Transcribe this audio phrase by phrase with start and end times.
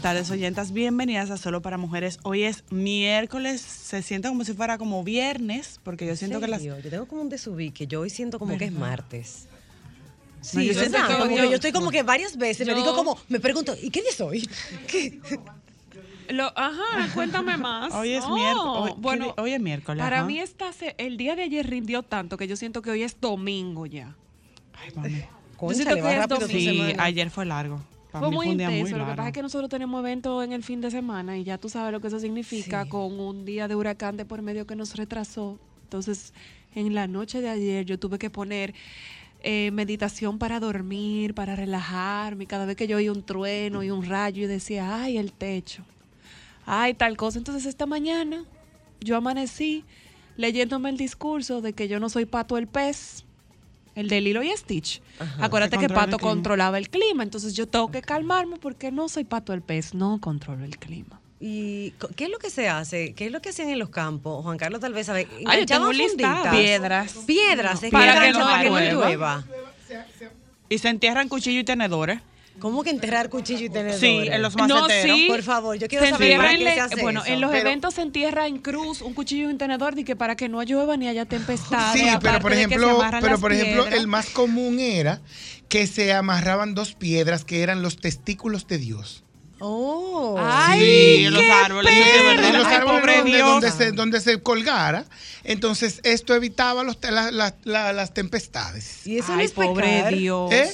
[0.00, 0.72] Buenas tardes, oyentas.
[0.72, 2.20] Bienvenidas a Solo para Mujeres.
[2.22, 3.60] Hoy es miércoles.
[3.60, 6.62] Se siente como si fuera como viernes, porque yo siento que las.
[6.62, 7.86] Yo tengo como un desubique.
[7.86, 9.44] Yo hoy siento como que es martes.
[9.46, 12.96] No, Sí, yo siento yo- que yo estoy como que varias veces me yo- digo
[12.96, 14.48] como, me pregunto, ¿y qué día es hoy?
[14.86, 15.20] ¿Qué?
[16.30, 17.92] Lo, ajá, cuéntame más.
[17.92, 18.94] Hoy es Oh, miércoles.
[18.94, 20.02] Hoy, Bueno, ¿qué di- hoy es miércoles.
[20.02, 20.26] para ajá.
[20.26, 23.20] mí esta se- el día de ayer rindió tanto que yo siento que hoy es
[23.20, 24.14] domingo ya.
[24.82, 25.24] Ay, mami.
[25.58, 26.86] Concha, le va que es domingo.
[26.86, 27.82] Sí, ayer fue largo.
[28.12, 28.80] Para Fue muy fue intenso.
[28.80, 31.44] muy Lo que pasa es que nosotros tenemos eventos en el fin de semana y
[31.44, 32.88] ya tú sabes lo que eso significa Sí.
[32.90, 35.58] con un día de huracán de por medio que nos retrasó.
[35.84, 36.32] Entonces,
[36.74, 38.74] en la noche de ayer yo tuve que poner
[39.42, 42.46] eh, meditación para dormir, para relajarme.
[42.46, 45.82] Cada vez que yo oía un trueno y un rayo y decía, ay, el techo.
[46.66, 47.38] Ay, tal cosa.
[47.38, 48.44] Entonces, esta mañana
[49.00, 49.84] yo amanecí
[50.36, 53.24] leyéndome el discurso de que yo no soy Pato el pez.
[53.94, 55.02] El de Lilo y Stitch.
[55.40, 59.52] Acuérdate Que Pato controlaba el clima, entonces yo tengo que calmarme porque no soy Pato
[59.52, 61.20] el pez, no controlo el clima.
[61.42, 63.14] ¿Y qué es lo que se hace?
[63.14, 64.42] ¿Qué es lo que hacían en los campos?
[64.44, 65.26] Juan Carlos tal vez sabe.
[65.46, 66.34] Ah, yo tengo ¿Enganchaban un listado.
[66.36, 66.54] funditas?
[66.56, 67.12] Piedras.
[67.26, 69.08] Piedras, es Para que, no para que no llueva.
[69.08, 69.44] llueva.
[70.68, 72.20] Y se entierran cuchillo y tenedores.
[72.60, 73.98] ¿Cómo que enterrar cuchillo y tenedores?
[74.00, 75.16] Sí, en los No, maceteros.
[75.16, 75.26] sí.
[75.28, 77.32] Por favor, yo quiero Se saber para qué en se hace bueno, eso.
[77.32, 80.14] en los Pero- eventos se entierra en cruz un cuchillo y un tenedor de que
[80.14, 82.00] para que no llueva ni haya tempestades.
[82.00, 84.00] Sí, pero por ejemplo, pero por ejemplo, piedras.
[84.00, 85.20] el más común era
[85.68, 89.24] que se amarraban dos piedras que eran los testículos de Dios.
[89.62, 90.36] Oh.
[90.40, 91.92] Ay, Sí, en los árboles.
[91.94, 95.04] en los Ay, árboles donde, se, donde se colgara.
[95.44, 99.06] Entonces, esto evitaba los, la- la- la- las tempestades.
[99.06, 100.14] Y eso no Ay, es pobre pecar.
[100.14, 100.50] Dios.
[100.52, 100.70] ¿Eh?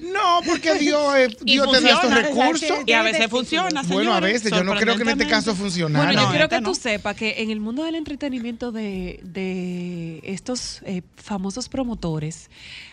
[0.00, 2.78] No, porque Dios, eh, Dios te da estos recursos.
[2.86, 6.04] Y a veces funciona, Bueno, a veces, yo no creo que en este caso funcionara.
[6.06, 10.20] Bueno, yo No, quiero que tú sepas que en el mundo del entretenimiento de, de
[10.24, 12.50] estos eh, famosos promotores,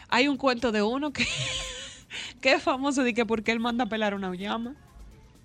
[0.09, 1.25] hay un cuento de uno que,
[2.41, 4.75] que es famoso de que porque él manda a pelar una llama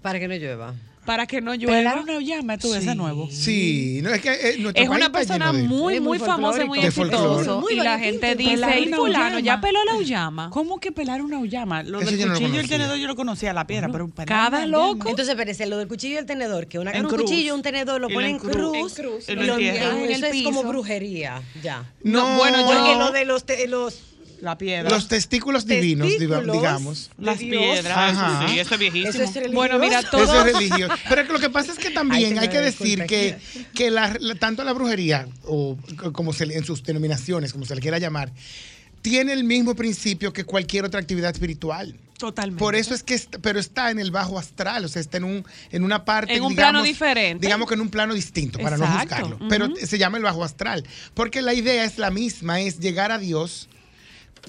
[0.01, 0.75] Para que no llueva.
[1.05, 1.77] Para que no llueva.
[1.79, 3.29] Pelar una llama, tú, ese nuevo.
[3.31, 7.61] Sí, no, es que eh, Es una persona de- muy, muy famosa y muy De.
[7.61, 9.61] Muy Y la gente dice, y fulano, ya llama".
[9.63, 10.51] peló la llama.
[10.51, 11.83] ¿Cómo que pelar una llama?
[11.83, 14.09] Lo del yo no lo cuchillo y el tenedor yo lo conocía, la piedra, pero
[14.09, 15.09] pelar Cada una loco.
[15.09, 17.23] Entonces, espérese, lo del cuchillo y el tenedor, que una En un cruz.
[17.23, 18.53] cuchillo, un tenedor lo ponen en cruz,
[18.95, 19.29] cruz.
[19.29, 19.41] En cruz.
[19.41, 19.55] y lo.
[19.59, 20.69] En el Eso es como piso.
[20.69, 21.85] brujería, ya.
[22.05, 23.45] No, bueno, yo- Porque lo de los
[24.43, 24.91] La piedra.
[24.91, 27.11] los testículos divinos, digamos.
[27.17, 27.87] las piedras.
[27.97, 28.49] Ajá.
[28.49, 29.09] Sí, eso es viejísimo.
[29.11, 29.55] Eso es religioso.
[29.55, 30.95] Bueno, mira, todo- Eso es religioso.
[31.09, 33.39] Pero que lo que pasa es que también Ay, hay que decir que,
[33.73, 35.79] que la- la- tanto la brujería, o
[36.13, 38.33] como se le- en sus denominaciones, como se le quiera llamar,
[39.01, 41.97] tiene el mismo principio que cualquier otra actividad espiritual.
[42.19, 42.59] Totalmente.
[42.59, 45.45] Por eso es que, pero está en el bajo astral, o sea, está en, un,
[45.71, 46.35] en una parte.
[46.35, 47.47] En un plano diferente.
[47.47, 49.39] Digamos que en un plano distinto, para no juzgarlo.
[49.49, 50.85] Pero se llama el bajo astral.
[51.15, 53.69] Porque la idea es la misma, es llegar a Dios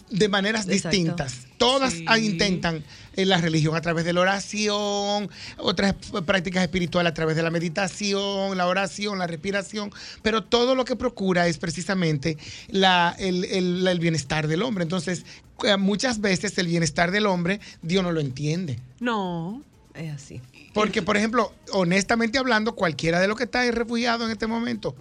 [0.09, 0.89] de maneras Exacto.
[0.95, 1.47] distintas.
[1.57, 2.05] Todas Sí.
[2.07, 2.83] ah, intentan
[3.15, 5.95] en la religión a través de la oración, otras
[6.25, 9.91] prácticas espirituales a través de la meditación, la oración, la respiración,
[10.23, 12.37] pero todo lo que procura es precisamente
[12.69, 14.83] la- el, el- el bienestar del hombre.
[14.83, 15.25] Entonces,
[15.63, 18.79] eh, muchas veces el bienestar del hombre Dios no lo entiende.
[18.99, 19.61] No.
[19.95, 20.41] es así.
[20.73, 24.95] Porque, por ejemplo, honestamente hablando, cualquiera de los que está ahí refugiado en este momento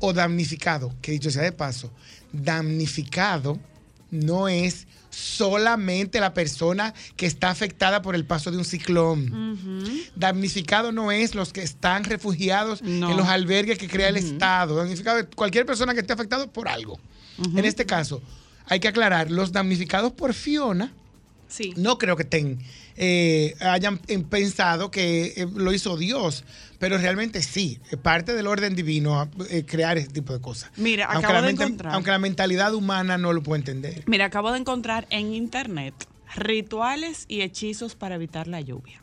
[0.00, 1.90] o damnificado, que dicho sea de paso,
[2.30, 3.58] damnificado
[4.14, 10.10] no es solamente la persona que está afectada por el paso de un ciclón.
[10.16, 13.10] Damnificado no es los que están refugiados No.
[13.10, 14.76] en los albergues que crea el Estado.
[14.76, 16.98] Damnificado es cualquier persona que esté afectado por algo.
[17.56, 18.22] En este caso,
[18.66, 20.92] hay que aclarar, los damnificados por Fiona,
[21.48, 21.72] Sí.
[21.76, 22.58] no creo que estén,
[22.96, 26.44] eh, hayan eh, pensado que eh, lo hizo Dios,
[26.78, 30.70] pero realmente sí, es parte del orden divino eh, crear ese tipo de cosas.
[30.76, 31.94] Mira, aunque acabo la de encontrar.
[31.94, 34.02] Aunque la mentalidad humana no lo puede entender.
[34.06, 35.94] Mira, acabo de encontrar en internet
[36.36, 39.00] rituales y hechizos para evitar la lluvia.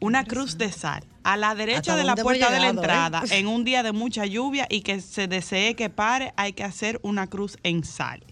[0.00, 2.70] Una cruz de sal a la derecha ¿Hasta de la puerta de la eh?
[2.70, 6.64] entrada en un día de mucha lluvia y que se desee que pare, hay que
[6.64, 8.22] hacer una cruz en sal.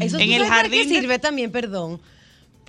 [0.00, 2.00] Eso En el jardín de- sirve también, perdón.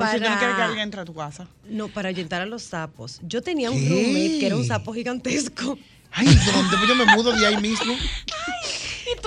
[0.02, 1.48] Por si tú no Para- que alguien entre a tu casa.
[1.70, 3.20] No, para ahuyentar a los sapos.
[3.24, 3.90] Yo tenía un ¿Qué?
[3.90, 5.78] roommate que era un sapo gigantesco.
[6.12, 6.78] Ay, ¿dónde?
[6.78, 7.94] Pues yo me mudo de ahí mismo.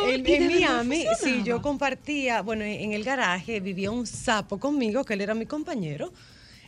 [0.07, 5.15] En, en Miami, sí, yo compartía, bueno, en el garaje vivía un sapo conmigo, que
[5.15, 6.13] él era mi compañero.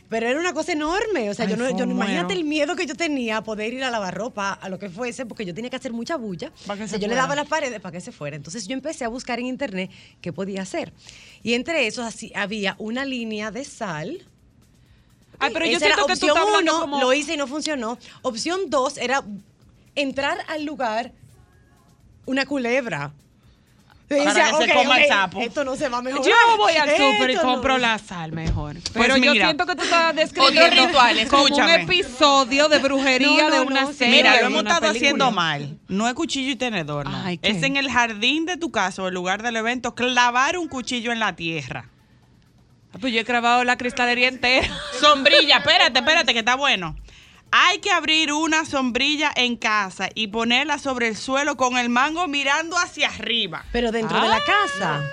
[0.09, 2.75] Pero era una cosa enorme, o sea, Ay, yo no, yo no- imagínate el miedo
[2.77, 5.53] que yo tenía a poder ir a lavar ropa, a lo que fuese, porque yo
[5.53, 6.51] tenía que hacer mucha bulla.
[6.65, 8.35] Pa' que O se sea, yo le daba las paredes para que se fuera.
[8.37, 10.93] Entonces yo empecé a buscar en internet qué podía hacer.
[11.43, 14.25] Y entre esos así, había una línea de sal.
[15.39, 16.99] Ay, pero yo siento que tú opción estás hablando uno, como...
[17.01, 17.99] lo hice y no funcionó.
[18.21, 19.23] Opción dos era
[19.95, 21.11] entrar al lugar
[22.25, 23.13] una culebra.
[24.07, 25.41] Para que se coma el sapo.
[25.41, 26.25] Esto no se va a mejorar.
[26.25, 27.41] Yo voy al súper y no.
[27.41, 28.77] compro la sal mejor.
[28.93, 33.43] Pero yo mira, siento que tú estás describiendo otro ritual, como un episodio de brujería
[33.43, 34.15] No, no, de una serie.
[34.15, 34.91] Mira, lo hemos estado película.
[34.91, 35.77] haciendo mal.
[35.89, 37.27] No es cuchillo y tenedor, no.
[37.41, 41.11] Es en el jardín de tu casa o el lugar del evento clavar un cuchillo
[41.11, 41.89] en la tierra.
[42.93, 44.69] Ah, Pues yo he grabado la cristalería entera.
[45.01, 46.95] Sombrilla, espérate, espérate, que está bueno.
[47.51, 52.27] Hay que abrir una sombrilla en casa y ponerla sobre el suelo con el mango
[52.27, 53.65] mirando hacia arriba.
[53.71, 55.03] Pero dentro de la casa.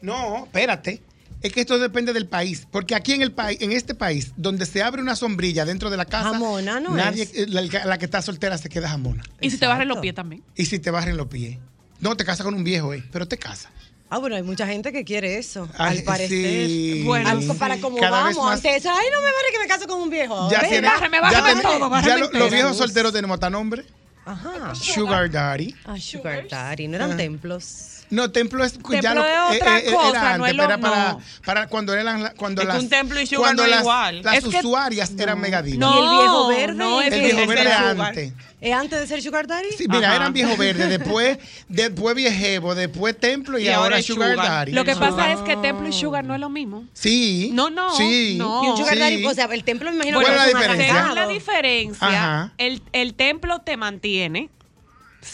[0.00, 1.02] No, espérate.
[1.42, 2.66] Es que esto depende del país.
[2.70, 5.96] Porque aquí en el país, en este país, donde se abre una sombrilla dentro de
[5.96, 7.34] la casa, Jamona no nadie, es.
[7.34, 9.22] eh, la, la que está soltera se queda jamona.
[9.40, 10.42] Y si te barren los pies también.
[10.56, 11.58] Y si te barren los pies.
[12.00, 13.70] No, te casas con un viejo, eh, pero te casas.
[14.14, 15.66] Ah, bueno, hay mucha gente que quiere eso.
[15.78, 16.66] Ay, al parecer.
[16.66, 17.02] sí.
[17.06, 18.84] Bueno, para como Cada vamos más- antes.
[18.84, 20.50] Ay, no me vale que me caso con un viejo.
[20.50, 23.48] Ya, tiene- bárreme, ya bárreme tiene- todo, bárreme ya lo- los viejos solteros tenemos hasta
[23.48, 23.84] nombre.
[24.26, 24.74] Ajá.
[24.74, 25.74] Sugar Daddy.
[25.86, 26.88] Ah, Sugar Daddy.
[26.88, 27.16] No eran Ah.
[27.16, 27.91] templos.
[28.12, 30.56] No, templo es Templo ya lo- es otra eh, eh, cosa, era no antes, es
[30.56, 31.20] lo- pero era para, no.
[31.44, 34.22] para cuando eran cuando Es que las un templo y sugar cuando no las, igual.
[34.22, 35.78] las Es que- usuarias eran megadivas.
[35.78, 36.74] No, ¿Y el viejo verde?
[36.74, 38.32] no, es el que viejo es verde antes.
[38.60, 39.70] ¿Es antes de ser Sugar Daddy?
[39.76, 40.16] Sí, mira, Ajá.
[40.18, 41.36] eran viejo verde, después,
[41.68, 44.46] después viejevo, después templo y, Y ahora sugar, sugar.
[44.46, 44.70] daddy.
[44.72, 46.84] Lo que pasa es que templo y sugar no es lo mismo.
[46.92, 47.50] Sí.
[47.54, 48.36] No, no, Sí.
[48.38, 48.62] no.
[48.64, 49.00] Y un Sugar Sí.
[49.00, 51.14] Daddy, o sea, el templo me imagino ¿Cuál que es la diferencia?
[51.14, 52.52] La diferencia, Ajá.
[52.58, 54.48] el, el templo te mantiene.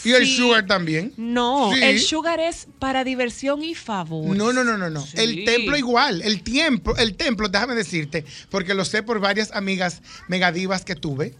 [0.03, 1.13] Y el sugar también.
[1.17, 1.81] No, Sí.
[1.83, 4.35] el sugar es para diversión y favor.
[4.35, 5.05] No, no, no, no, no.
[5.05, 5.17] Sí.
[5.17, 6.21] El templo igual.
[6.21, 11.33] El tiempo, el templo, déjame decirte, porque lo sé por varias amigas megadivas que tuve.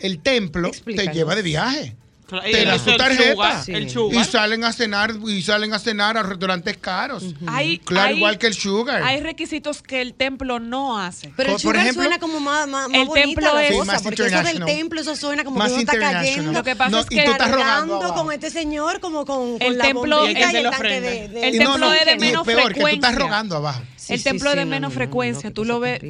[0.00, 1.96] El templo te lleva de viaje.
[2.40, 3.32] Te da su el tarjeta.
[3.32, 3.72] sugar, Sí.
[3.72, 7.22] el Y salen a cenar, y salen a cenar a restaurantes caros.
[7.46, 9.02] Hay- Claro, hay- igual que el sugar.
[9.02, 11.32] Hay requisitos que el templo no hace.
[11.36, 13.76] Pero el por sugar ejemplo, suena como más, más, más el bonita templo la es-
[13.76, 16.52] cosa, porque eso del templo, eso suena como Más que uno está cayendo.
[16.52, 19.24] Lo que pasa No, es y que tú estás rogando cargando con este señor como
[19.24, 22.86] con, con El la templo- tanque de, El templo es de menos peor, que tú
[22.86, 23.10] estás frecuencia.
[23.18, 23.82] rogando abajo.
[23.96, 25.48] Sí, el sí, templo sí, de no, menos no, frecuencia.
[25.50, 26.00] no, tú lo ves,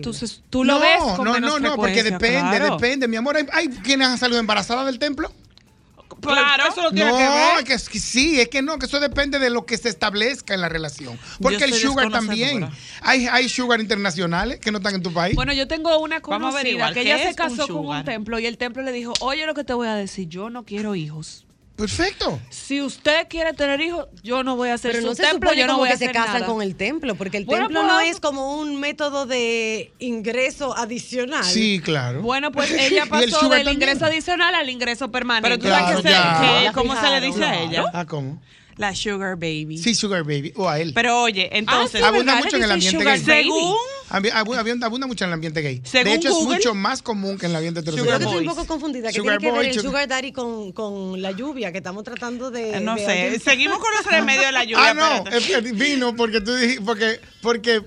[0.50, 2.76] tú, lo ves con no, menos no, no, porque frecuencia, depende, claro.
[2.76, 3.06] depende.
[3.08, 5.30] Mi amor, hay, hay quienes han salido embarazadas del templo.
[6.22, 7.58] Claro, eso lo tiene no, que ver.
[7.58, 9.88] es que, es que sí, es que no, que eso depende de lo que se
[9.88, 11.18] establezca en la relación.
[11.40, 12.68] Porque el sugar también.
[13.00, 15.34] Hay, hay sugar internacionales que no están en tu país.
[15.34, 17.86] Bueno, yo tengo una Vamos a conocida averiguar, que ¿qué ella se un casó con
[17.86, 20.50] un templo y el templo le dijo, oye lo que te voy a decir, yo
[20.50, 21.46] no quiero hijos.
[21.82, 22.38] Perfecto.
[22.48, 25.48] Si usted quiere tener hijos, yo no voy a hacer Pero su no se templo,
[25.50, 26.46] supone yo no voy a que se hacer casan nada.
[26.46, 30.76] con el templo, porque el Bueno, templo no pues- es como un método de ingreso
[30.76, 31.42] adicional.
[31.44, 32.22] Sí, claro.
[32.22, 33.74] Bueno, pues ella el pasó del también.
[33.74, 35.48] ingreso adicional al ingreso permanente.
[35.48, 36.40] Pero tú Claro, sabes que se- ya.
[36.58, 37.84] que- Ya ¿cómo se le dice a ella?
[37.92, 38.40] Ah, ¿cómo?
[38.76, 39.78] La sugar baby.
[39.78, 40.52] Sí, sugar baby.
[40.56, 40.92] O a él.
[40.94, 43.20] Pero oye, entonces, sí, abunda mucho en el ambiente gay.
[43.20, 43.76] según
[44.32, 45.80] abunda, abunda mucho en el ambiente gay.
[45.84, 48.18] Según de hecho, Google- es mucho más común que en el ambiente Yo heterosexual.
[48.18, 49.08] que estoy un poco confundida.
[49.10, 51.78] ¿Qué Sugar tiene que ver boy, el sugar- sugar daddy con, con la lluvia que
[51.78, 52.76] estamos tratando de...
[52.76, 54.90] Eh, no de sé, seguimos con los remedios de la lluvia.
[54.90, 57.82] Ah, no, es que vino porque tú dijiste, porque, porque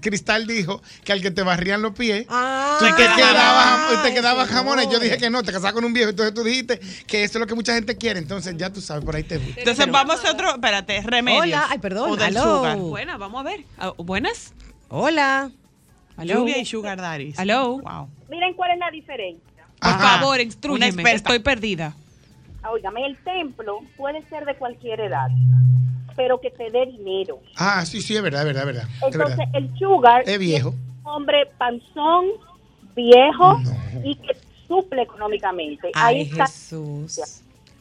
[0.00, 4.48] Cristal dijo que al que te barrían los pies, Ah, tú te quedabas, te quedabas.
[4.84, 6.10] Y yo dije que no, te casabas con un viejo.
[6.10, 8.18] Entonces tú dijiste que eso es lo que mucha gente quiere.
[8.18, 9.60] Entonces ya tú sabes, por ahí te gusta.
[9.60, 11.42] Entonces vamos a otro, espérate, remedios.
[11.44, 12.76] Hola, ay, perdón, O del sugar.
[12.76, 13.64] Buena, vamos a ver.
[13.78, 14.52] Ah, ¿Buenas?
[14.88, 15.50] Hola.
[16.16, 16.34] ¿Aló?
[16.34, 17.00] Lluvia y sugar.
[17.36, 17.78] ¿Aló?
[17.78, 18.08] Wow.
[18.28, 19.64] Miren cuál es la diferencia.
[19.80, 20.18] Por Ajá.
[20.18, 21.94] favor, instruyeme, estoy perdida.
[22.68, 25.28] Óigame, el templo puede ser de cualquier edad,
[26.18, 27.38] pero que te dé dinero.
[27.56, 28.88] Ah, sí, sí, es verdad, es verdad, es verdad.
[28.96, 29.54] Es Entonces, verdad.
[29.54, 30.70] el sugar Es viejo.
[30.70, 32.26] un hombre panzón,
[32.96, 33.72] viejo No.
[34.04, 35.90] y que suple económicamente.
[35.94, 36.46] Ay, Ahí está.
[36.46, 37.20] Jesús.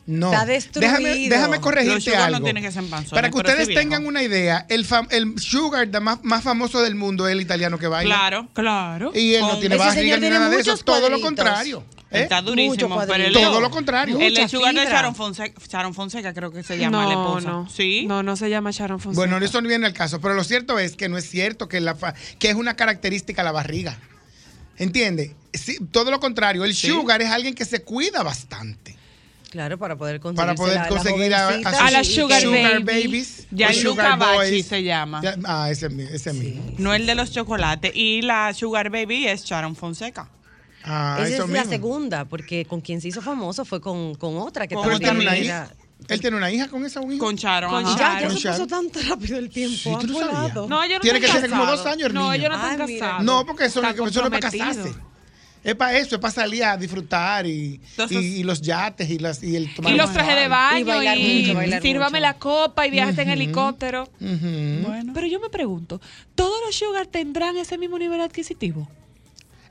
[0.05, 0.31] No.
[0.31, 0.93] Está destruido.
[1.29, 2.37] Déjame, corregirte sugar algo.
[2.39, 5.37] no tienen que ser panzones, Para que sí ustedes tengan una idea, el, fam- el
[5.37, 8.15] sugar da- más, más famoso del mundo es el italiano que baila.
[8.15, 8.47] Claro.
[8.53, 9.11] Claro.
[9.13, 10.71] Y él no tiene Ese barriga señor ni tiene nada de eso.
[10.71, 11.25] muchos Todo lo cuadritos.
[11.25, 11.83] contrario.
[12.11, 12.21] ¿Eh?
[12.23, 12.73] Está durísimo.
[12.73, 13.39] Mucho pero cuadrito.
[13.39, 14.17] Todo lo contrario.
[14.19, 14.85] Es sugar de.
[14.85, 17.49] Sharon Fonseca, Sharon Fonseca, creo que se llama la no, esposa.
[17.49, 17.69] no.
[17.69, 18.05] Sí.
[18.07, 19.19] No, no se llama Sharon Fonseca.
[19.29, 21.79] Bueno, eso no viene al caso, pero lo cierto es que no es cierto que,
[21.79, 23.97] la fa- que es una característica la barriga.
[24.77, 25.35] ¿Entiende?
[25.53, 26.87] Sí, todo lo contrario, el Sí.
[26.87, 28.95] sugar es alguien que se cuida bastante.
[29.49, 32.83] Claro, para poder conseguir para poder conseguir a, A sus la sugar baby.
[32.83, 33.47] babies.
[33.49, 34.65] Ya el sugar Bachi boys.
[34.67, 35.21] se llama.
[35.23, 36.63] Ya- ah, ese, mi- ese mismo.
[36.77, 37.91] No el de los chocolates.
[37.95, 40.29] Y la Sugar Baby es Sharon Fonseca.
[40.87, 41.69] Ah, Esa es la mismo.
[41.69, 45.19] segunda, porque con quien se hizo famoso fue con, con otra que Con también tiene
[45.21, 45.73] una era- hija.
[46.07, 47.25] Él tiene una hija con esa un hijo.
[47.25, 47.69] Con Sharon.
[47.71, 47.81] Con.
[47.83, 49.75] Y ya, ya Con se pasó tan rápido el tiempo.
[49.75, 50.67] Sí, tú ha no volado.
[50.69, 52.33] No, Tiene que ser como dos años el No, niño.
[52.35, 52.99] ellos no están Ay, mira.
[53.07, 53.25] casados.
[53.25, 54.93] No, porque eso, no, Están eso no es para casarse.
[55.63, 59.17] Es para eso, es para salir a disfrutar y, Entonces- y, y los yates y,
[59.17, 62.09] las, y el tomar Y los trajes de baño Y y, bailar mucho, bailar sírvame
[62.11, 62.21] mucho.
[62.21, 64.03] la copa y viajes en helicóptero.
[64.21, 64.87] Ujú.
[64.87, 65.11] Bueno.
[65.13, 65.99] Pero yo me pregunto,
[66.35, 68.87] ¿todos los sugar tendrán ese mismo nivel adquisitivo?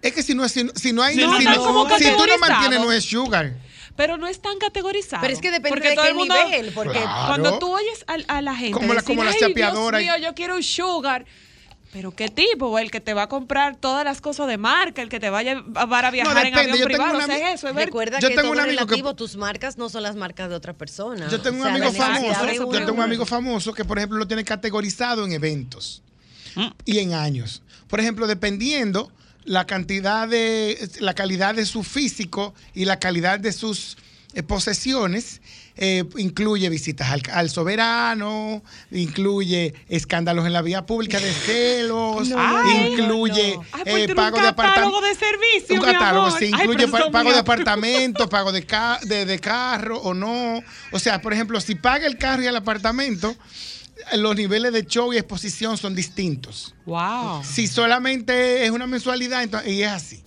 [0.08, 2.04] Es que si no, si, si no hay Si si, no no- están como si
[2.04, 3.54] tú no mantienes, no es sugar.
[3.96, 5.22] Pero no están categorizados.
[5.22, 7.26] Pero es que depende Porque de todo qué el mundo- nivel, porque Claro.
[7.28, 10.00] Cuando tú oyes a, a la gente Como la- decir, como las "Ay, Dios chapeadoras
[10.02, 11.25] y- mío, yo quiero un sugar.
[11.92, 15.08] Pero qué tipo, el que te va a comprar todas las cosas de marca, el
[15.08, 17.52] que te va a llevar a viajar en avión yo tengo privado, una o sea,
[17.52, 19.36] es eso, es ver Recuerda Yo que tengo todo un es amigo que- relativo, tus
[19.36, 21.26] marcas no son las marcas de otra persona.
[21.30, 23.96] Yo tengo O un sea, amigo la famoso, yo tengo un amigo famoso que, por
[23.96, 26.02] ejemplo, lo tiene categorizado en eventos
[26.84, 27.62] y en años.
[27.88, 29.10] Por ejemplo, dependiendo
[29.46, 33.96] la cantidad de, la calidad de su físico y la calidad de sus
[34.34, 35.40] eh, posesiones,
[35.78, 42.92] eh, incluye visitas al, al soberano, incluye escándalos en la vía pública de celos, Ay,
[42.98, 45.02] incluye Ay, pues eh, pago un de apartamentos.
[45.02, 49.38] de servicio, Un catálogo, sí, incluye pa- pago de apartamento, pago de, ca- de, de
[49.38, 50.60] carro o no.
[50.92, 53.34] O sea, por ejemplo, si paga el carro y el apartamento,
[54.16, 56.74] los niveles de show y exposición son distintos.
[56.84, 57.42] Wow.
[57.44, 60.22] Si solamente es una mensualidad, entonces, y es así.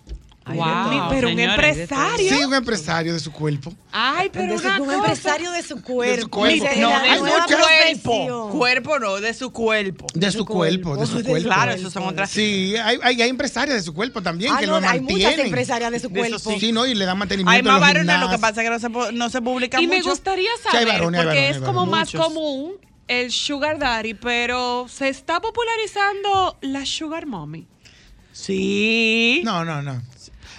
[0.46, 1.78] Ay, Wow, pero un señores.
[1.78, 2.30] empresario.
[2.30, 3.72] Sí, un empresario de su cuerpo.
[3.92, 6.28] Ay, pero su- un empresario de su cuerpo.
[6.40, 6.44] cuerpo.
[6.44, 6.58] No, de
[7.18, 7.48] su cuerpo.
[7.48, 8.50] profesión.
[8.50, 10.08] Cuerpo no, de su cuerpo.
[10.16, 11.48] De su cuerpo, de su cuerpo.
[11.48, 12.32] Claro, esos son otras.
[12.32, 15.28] Sí, hay, hay, hay empresarias de su cuerpo también Ah, que no, lo hay mantienen.
[15.34, 16.60] muchas empresarias de su De eso cuerpo.
[16.60, 19.04] Sí, no, y le dan mantenimiento Hay más varones, lo que pasa es que no
[19.06, 20.10] se, no se publica Y me mucho.
[20.10, 22.14] gustaría hay saber, varones, hay porque varones, es hay como varones.
[22.16, 22.72] más común
[23.10, 27.68] el sugar daddy, pero se está popularizando la sugar mommy.
[28.32, 29.42] Sí.
[29.44, 30.02] No, no, no.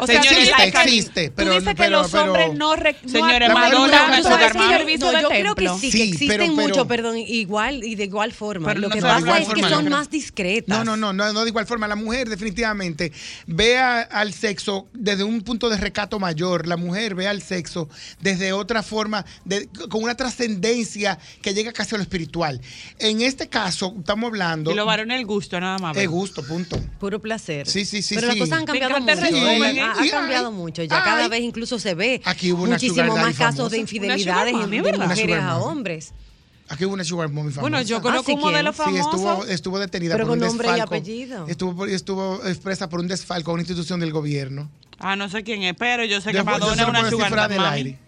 [0.00, 2.76] O Señores, existe, que- existe, tú pero- dices que pero- los pero- hombres no...
[2.76, 4.72] re- no Señores, no Madonna es una ¿tú sugar sabes mommy.
[4.72, 7.84] el servicio No, yo creo que sí, Sí, que existen pero- pero- mucho, perdón, igual
[7.84, 8.68] y de igual forma.
[8.68, 10.78] Pero Lo no que pasa es que son más discretas.
[10.78, 11.86] No, no, no, no, no de igual forma.
[11.88, 13.12] La mujer definitivamente
[13.46, 16.66] ve a- al sexo desde un punto de recato mayor.
[16.66, 17.88] La mujer ve al sexo
[18.20, 22.60] desde otra forma, de- con una trascendencia que llega casi a lo espiritual.
[22.98, 25.94] En este caso, estamos hablando Y los varones el gusto, nada más.
[25.96, 26.78] de gusto, punto.
[26.98, 27.66] Puro placer.
[27.66, 28.38] Sí, sí, sí, Pero sí.
[28.38, 29.46] las cosas han Me cambiado encanta el mucho.
[29.98, 30.82] Ha, ha Y cambiado mucho.
[30.82, 33.62] Ya cada vez incluso se ve Aquí hubo una muchísimo más casos famosa.
[33.70, 35.64] de Una infidelidades sugar mommy, de mujeres sugar a mommy.
[35.72, 36.12] hombres.
[36.68, 37.60] Aquí hubo una sugar mommy famosa.
[37.62, 38.86] Bueno, yo Ah, conozco ¿sí un modelo quién?
[38.88, 39.10] Sí, famoso.
[39.10, 40.94] estuvo, estuvo detenida Pero por un con nombre y desfalco.
[40.94, 41.46] apellido.
[41.48, 44.70] Estuvo, por- estuvo expresa por un desfalco a una institución del gobierno.
[44.98, 47.98] Ah, no sé quién es, pero yo sé que Después- Madonna es una sugar aire.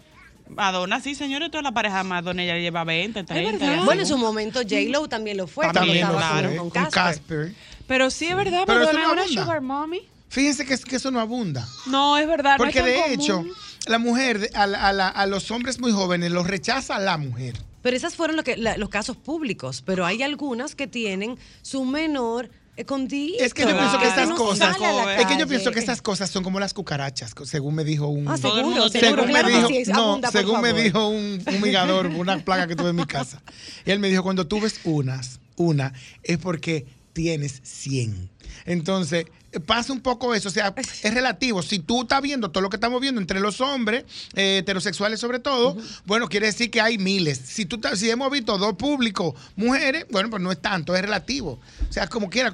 [0.49, 3.53] Madonna, sí, señores, toda la pareja de Madonna ella lleva 20, 30.
[3.59, 3.77] verdad.
[3.79, 3.85] ya.
[3.85, 5.67] Bueno, en su momento J-Lo también lo fue.
[5.73, 7.55] También lo fue, con, con Casper.
[7.87, 10.03] Pero sí es verdad, Madonna es una sugar mommy.
[10.33, 11.69] Fíjense que, que eso no abunda.
[11.87, 12.57] No, es verdad.
[12.59, 13.21] no es Porque tan de común.
[13.21, 13.45] hecho,
[13.87, 17.55] la mujer, a, la- a la- a los hombres muy jóvenes los rechaza la mujer.
[17.83, 19.83] Pero esos fueron lo que, la- los casos públicos.
[19.85, 23.37] Pero hay algunas que tienen su menor escondido.
[23.45, 24.75] Es que yo pienso que estas No cosas,
[25.19, 28.27] es que yo pienso que estas cosas son como las cucarachas, según me dijo un,
[28.27, 28.89] Ah, seguro, seguro.
[28.89, 32.89] según Claro me dijo, sí, no, según me dijo un fumigador, una plaga que tuve
[32.91, 33.43] en mi casa.
[33.85, 38.31] Y él me dijo, cuando tú ves unas, una, es porque tienes 100.
[38.65, 39.27] Entonces,
[39.67, 41.63] pasa un poco eso, o sea, es relativo.
[41.63, 44.05] Si tú estás viendo todo lo que estamos viendo entre los hombres,
[44.35, 45.77] eh, heterosexuales sobre todo,
[46.07, 47.39] bueno, quiere decir que hay miles.
[47.45, 51.61] Si tú si hemos visto dos públicos, mujeres, bueno, pues no es tanto, es relativo.
[51.89, 52.51] O sea, como quiera,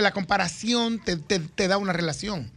[0.00, 2.50] la comparación te, te- te da una relación.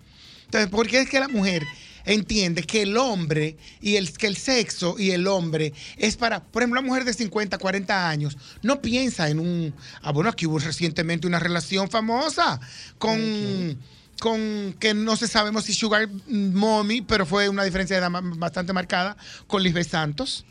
[0.45, 1.63] Entonces, ¿por qué es que la mujer
[2.05, 6.61] entiende que el hombre y el, que el sexo y el hombre es para, por
[6.61, 10.59] ejemplo, una mujer de 50, 40 años no piensa en un, ah, bueno, aquí hubo
[10.59, 12.59] recientemente una relación famosa
[12.97, 13.79] con,
[14.19, 18.73] con que no se sabemos si Sugar Mommy, pero fue una diferencia de edad bastante
[18.73, 20.45] marcada con Lisbeth Santos.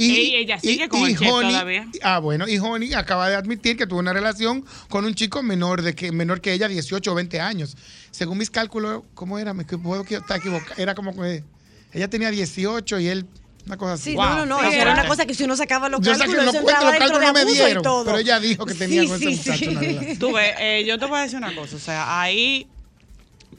[0.00, 1.86] Y ella sigue con el chef todavía.
[2.02, 5.82] Ah, bueno, y Honey acaba de admitir que tuvo una relación con un chico menor
[5.82, 7.76] de que menor que ella, 18 o 20 años.
[8.10, 9.54] Según mis cálculos, ¿cómo era?
[9.54, 10.74] Me puedo estar equivocado.
[10.76, 11.42] Era como que
[11.92, 13.26] ella tenía 18 y él
[13.66, 14.10] una cosa así.
[14.12, 14.24] Sí, Wow.
[14.24, 14.60] no, no, no.
[14.60, 16.98] Sí, eso era una cosa que si uno sacaba los Yo cálculos, los entraba los
[16.98, 18.04] cálculos no me y dieron, todo.
[18.06, 19.68] pero ella dijo que tenía Sí, con ese sí, muchacho sí.
[19.68, 20.18] una relación.
[20.18, 22.66] Tú ves, eh, yo te voy a decir una cosa, o sea, ahí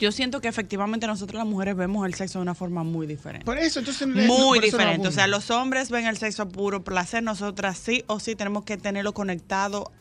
[0.00, 3.44] yo siento que efectivamente nosotros las mujeres vemos el sexo de una forma muy diferente.
[3.44, 4.08] Por eso, entonces.
[4.08, 5.08] no- Muy por eso no diferente.
[5.08, 8.64] O sea, los hombres ven el sexo a puro placer, nosotras sí o sí tenemos
[8.64, 9.92] que tenerlo conectado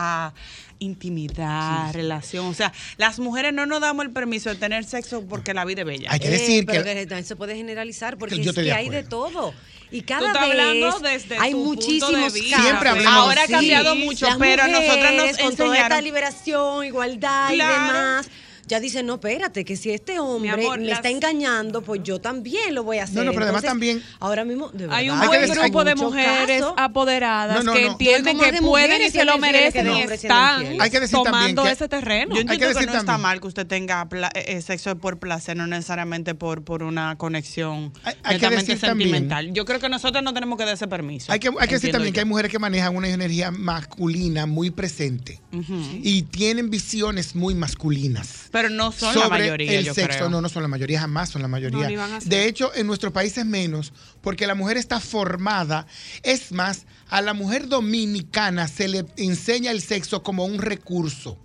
[0.00, 0.32] a
[0.78, 2.46] intimidad, relación.
[2.46, 5.80] O sea, las mujeres no nos damos el permiso de tener sexo porque la vida
[5.80, 6.08] es bella.
[6.12, 8.70] Hay que Eh, decir pero que- que se puede generalizar porque yo es estoy que
[8.70, 9.52] de hay de todo.
[9.90, 12.50] Y cada estás vez hablando desde hay tu punto de muchísimos vista.
[12.56, 12.66] casos.
[12.70, 17.50] Siempre hablamos- Ahora ha cambiado mucho, Las pero nosotras nos con toda esta liberación, igualdad
[17.52, 18.30] y demás.
[18.68, 22.20] Ya dicen, no, espérate, que si este hombre amor, me las- está engañando, pues yo
[22.20, 23.16] también lo voy a hacer.
[23.16, 25.62] No, no, pero además también- Ahora mismo, de Hay un verdad, Hay que buen decir-
[25.62, 26.74] grupo de mujeres casos.
[26.76, 30.80] apoderadas No, no, que entienden que pueden y se lo merecen y están.
[30.80, 32.34] Hay que decir tomando que- ese terreno.
[32.34, 34.96] Yo Hay que entiendo que, decir no está mal que usted tenga eh, eh, sexo
[34.98, 39.52] por placer, no necesariamente por, por una conexión Hay- hay que netamente decir también- sentimental.
[39.54, 41.32] Yo creo que nosotros no tenemos que dar ese permiso.
[41.32, 44.46] Hay que, hay que decir Entiendo también que hay mujeres que manejan una energía masculina
[44.46, 48.48] muy presente y tienen visiones muy masculinas.
[48.50, 50.18] Pero no son la sobre mayoría, el yo sexo.
[50.18, 50.30] creo.
[50.30, 51.88] No, no son la mayoría, jamás son la mayoría.
[51.88, 55.86] No, de hecho, en nuestro país es menos, porque la mujer está formada.
[56.22, 61.38] Es más, a la mujer dominicana se le enseña el sexo como un recurso.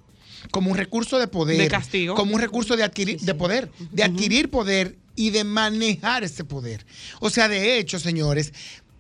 [0.52, 1.58] Como un recurso de poder.
[1.58, 2.16] De castigo.
[2.16, 3.72] Como un recurso de adquirir, de poder.
[3.92, 6.86] De adquirir poder y de manejar ese poder.
[7.20, 8.54] O sea, de hecho, señores,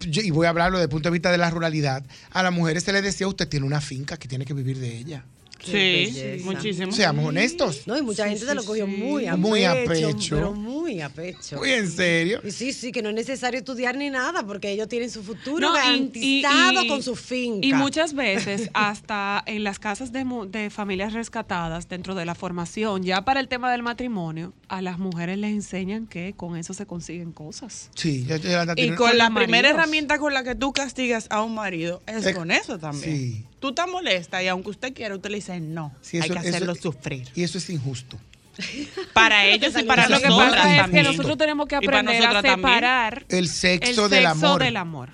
[0.09, 2.51] yo- y voy a hablarlo desde el punto de vista de la ruralidad, a las
[2.53, 5.25] mujeres se les decía, usted tiene una finca que tiene que vivir de ella.
[5.65, 6.45] Sí, belleza.
[6.45, 6.91] muchísimo.
[6.91, 7.81] Seamos honestos.
[7.87, 10.35] No, y mucha gente se lo cogió muy a Muy a pecho, pecho.
[10.35, 11.57] Pero muy a pecho.
[11.57, 12.41] Muy en serio.
[12.43, 15.59] Y sí, sí, que no es necesario estudiar ni nada, porque ellos tienen su futuro
[15.67, 17.65] No, garantizado y- y- con su finca.
[17.67, 22.35] Y muchas veces, hasta en las casas de, mu- de familias rescatadas, dentro de la
[22.35, 26.73] formación, ya para el tema del matrimonio, a las mujeres les enseñan que con eso
[26.73, 27.89] se consiguen cosas.
[27.95, 31.41] Sí, ya- ya anda Y con la primera herramienta con la que tú castigas a
[31.41, 33.03] un marido es Eh, con eso también.
[33.17, 33.45] sí.
[33.63, 35.95] Tú estás molesta y aunque usted quiera, usted le dice no.
[36.01, 37.29] Sí, hay que hacerlo eso- sufrir.
[37.33, 38.19] Y eso es injusto.
[39.13, 42.41] Para ellos y para Eso Lo que pasa es que nosotros tenemos que aprender a
[42.41, 44.61] separar El el sexo, sexo del amor.
[44.61, 45.09] del amor.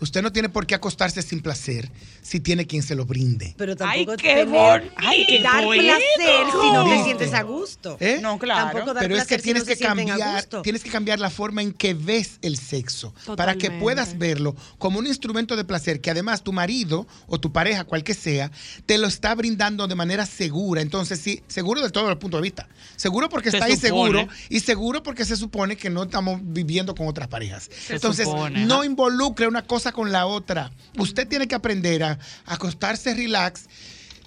[0.00, 1.90] Usted no tiene por qué acostarse sin placer
[2.22, 3.54] si tiene quien se lo brinde.
[3.56, 4.92] Pero Ay, tampoco qué tener-.
[4.96, 5.84] Ay, qué dar bonito.
[5.84, 7.04] placer si no te ¿Viste?
[7.04, 7.96] sientes a gusto.
[8.00, 8.18] ¿Eh?
[8.22, 8.70] No, claro.
[8.72, 10.62] Tampoco dar Pero es que placer si tienes no que cambiar, gusto.
[10.62, 14.98] tienes que cambiar la forma en que ves el sexo para que puedas verlo como
[14.98, 18.50] un instrumento de placer que además tu marido o tu pareja, cual que sea,
[18.86, 20.80] te lo está brindando de manera segura.
[20.82, 22.68] Entonces, sí, seguro de todos los puntos de vista.
[22.96, 26.94] Seguro porque Se está ahí seguro y seguro porque se supone que no estamos viviendo
[26.94, 27.70] con otras parejas.
[27.88, 30.70] Entonces, supone, no involucre una cosa con la otra.
[30.98, 33.66] Usted tiene que aprender a acostarse relax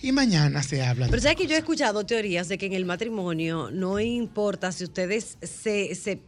[0.02, 1.08] y mañana se habla.
[1.10, 4.84] Pero sabes que yo he escuchado teorías de que en el matrimonio no importa si
[4.84, 6.22] ustedes se, se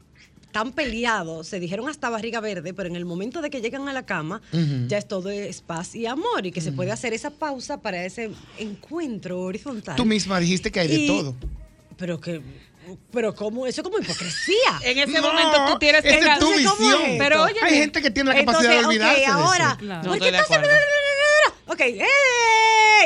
[0.53, 3.93] están peleados, se dijeron hasta barriga verde, pero en el momento de que llegan a
[3.93, 4.39] la cama,
[4.87, 8.05] ya es todo es paz y amor y que se puede hacer esa pausa para
[8.05, 9.95] ese encuentro horizontal.
[9.95, 11.35] Tú misma dijiste que hay de todo.
[11.97, 12.43] Pero que,
[13.11, 14.53] pero cómo, eso es como hipocresía.
[14.83, 17.01] En ese No, momento tú tienes que es tu Entonces, ¿cómo visión.
[17.11, 19.33] es Pero oye, hay gente que tiene la capacidad de Entonces, olvidarse ok, de eso.
[19.33, 20.01] ahora, Claro.
[20.03, 20.59] No ¿por estoy qué de estás.
[21.65, 22.03] Ok, ¡eh!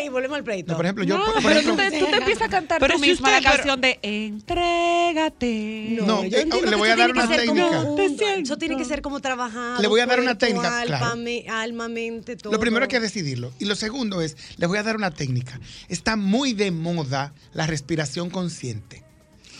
[0.03, 0.71] y volvemos al pleito.
[0.71, 2.49] No, por ejemplo, yo, No, por, por pero ejemplo, tú te, tú te empiezas a
[2.49, 5.97] cantar Pero tú si misma usted- la pero- canción de Entrégate.
[6.01, 7.79] No, yo eh, le voy a dar una como técnica.
[7.81, 7.99] un-
[8.43, 9.79] eso tiene que ser como trabajar.
[9.79, 11.05] Le voy a dar una técnica, Alma, claro.
[11.53, 12.51] alma, mente, todo.
[12.51, 13.53] Lo primero hay que decidirlo.
[13.59, 15.59] Y lo segundo es, les voy a dar una técnica.
[15.87, 19.03] Está muy de moda la respiración consciente.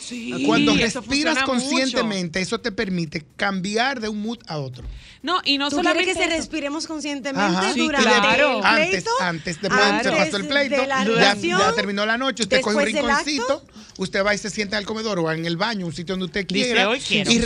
[0.07, 1.45] Sí, Cuando eso respiras mucho.
[1.47, 4.85] conscientemente, eso te permite cambiar de un mood a otro.
[5.23, 6.37] No, y no ¿Tú quieres solamente que se eso.
[6.37, 7.73] respiremos conscientemente Ajá.
[7.73, 8.59] Sí, durante claro.
[8.59, 9.09] el Antes, pleito?
[9.19, 12.43] antes, después Antes se pasó el pleito, de la ya, relación, ya terminó la noche,
[12.43, 12.95] usted coge un acto.
[13.01, 13.65] rinconcito,
[13.97, 16.25] usted va y se sienta en el comedor o en el baño, un sitio donde
[16.27, 17.29] usted Dice, quiera, "Hoy quiero".
[17.31, 17.39] y Sí.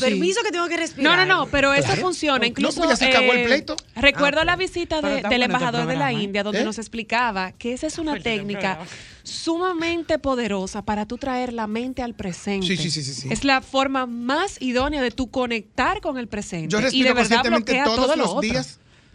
[0.00, 1.26] Permiso que tengo que No, respirar.
[1.28, 2.00] no, no, pero eso Claro.
[2.02, 2.38] funciona.
[2.38, 2.78] No, Incluso.
[2.82, 3.76] pues ya se acabó el eh, pleito.
[3.96, 6.22] Recuerdo Ah, la visita de- del este embajador de la ¿eh?
[6.22, 6.64] India, donde ¿Eh?
[6.64, 8.78] nos explicaba que esa es una técnica
[9.22, 12.66] sumamente poderosa para tú traer la mente al presente.
[12.66, 13.28] Sí, sí, sí, sí, sí.
[13.30, 16.68] Es la forma más idónea de tú conectar con el presente.
[16.68, 18.40] Yo y de respiro verdad conscientemente bloquea todos todo lo los otro.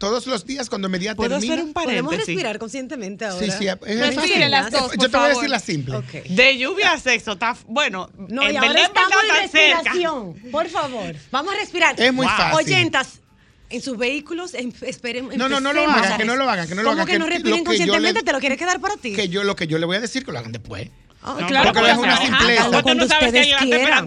[0.00, 1.54] Todos los días cuando mi día ¿Puedo termina.
[1.54, 2.26] hacer un Podemos paréntesis?
[2.26, 3.46] respirar conscientemente ahora.
[3.46, 4.50] Sí, sí, es Respire fácil.
[4.50, 6.02] las dos, Yo por te voy a decir la simple.
[6.30, 8.10] De lluvia a sexo, está bueno.
[8.16, 9.78] No, en y ahora estamos en cerca.
[9.82, 10.34] respiración.
[10.50, 12.00] Por favor, vamos a respirar.
[12.00, 12.36] Es muy Wow.
[12.36, 12.58] fácil.
[12.66, 13.20] Oyentas,
[13.68, 15.28] en sus vehículos, esperen.
[15.36, 17.12] No, no, no lo hagan, que no lo hagan, que no lo ¿Cómo hagan, que
[17.12, 18.20] que no lo respiren yo conscientemente?
[18.20, 19.12] le- ¿Te lo quieres quedar para ti?
[19.12, 20.88] Que yo lo que yo le voy a decir que lo hagan después.
[21.22, 22.62] Ah, No, Claro, porque es una simpleza.
[22.62, 23.98] Háganlo cuando Usted no sabe que ustedes alguien está quieran.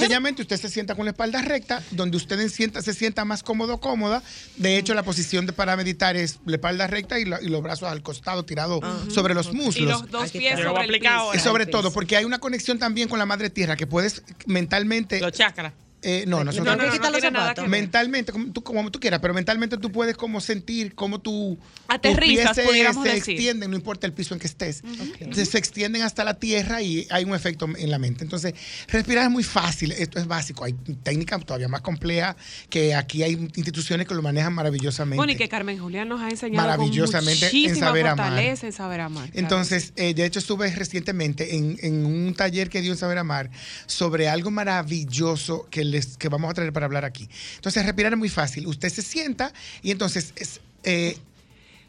[0.00, 3.78] Sencillamente usted se sienta con la espalda recta, donde usted sienta, se sienta más cómodo,
[3.80, 4.22] cómoda.
[4.56, 7.62] De hecho, la posición de para meditar es la espalda recta y, la- y los
[7.62, 8.80] brazos al costado tirados
[9.12, 9.76] sobre los muslos.
[9.76, 11.34] Y los dos pies sobre el piso.
[11.34, 15.20] Y sobre todo, porque hay una conexión también con la madre tierra que puedes mentalmente
[15.20, 15.72] Los chakras.
[16.02, 17.64] Eh, no, nosotros que quitar los tiene nada zapatos.
[17.64, 21.58] que mentalmente, como tú, como tú quieras, pero mentalmente tú puedes como sentir cómo tu,
[22.02, 23.34] tus pies se, se decir.
[23.34, 24.82] extienden, no importa el piso en que estés.
[25.18, 28.24] Entonces, se extienden hasta la tierra y hay un efecto en la mente.
[28.24, 28.54] Entonces,
[28.88, 30.64] respirar es muy fácil, esto es básico.
[30.64, 32.36] Hay técnicas todavía más complejas
[32.68, 35.16] que aquí hay instituciones que lo manejan maravillosamente.
[35.16, 38.38] Bueno, y que Carmen Julián nos ha enseñado Maravillosamente con en saber amar.
[38.38, 39.30] en saber amar.
[39.30, 39.38] claro.
[39.38, 43.50] Entonces, eh, de hecho, estuve recientemente en, en un taller que dio en Saber Amar
[43.86, 47.28] sobre algo maravilloso que, les, que vamos a traer para hablar aquí.
[47.56, 48.66] Entonces, respirar es muy fácil.
[48.66, 51.18] Usted se sienta y entonces es, eh,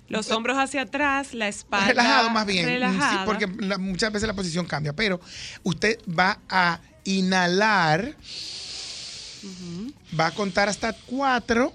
[0.10, 1.88] Los hombros hacia atrás, la espalda.
[1.88, 2.66] relajado más bien.
[2.66, 3.12] relajada.
[3.12, 5.20] Sí, porque la- muchas veces la posición cambia, pero
[5.64, 8.16] usted va a inhalar,
[10.20, 11.74] va a contar hasta cuatro.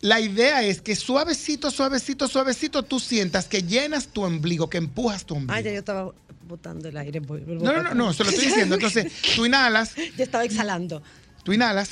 [0.00, 5.24] La idea es que suavecito, suavecito, suavecito tú sientas que llenas tu ombligo, que empujas
[5.24, 5.54] tu ombligo.
[5.54, 6.12] Ah, ya yo estaba
[6.46, 7.20] botando el aire.
[7.20, 8.74] voy- vuelvo No, no, no, no, se lo estoy diciendo.
[8.74, 11.02] Entonces, tú inhalas, Yo estaba exhalando.
[11.44, 11.90] Tú inhalas.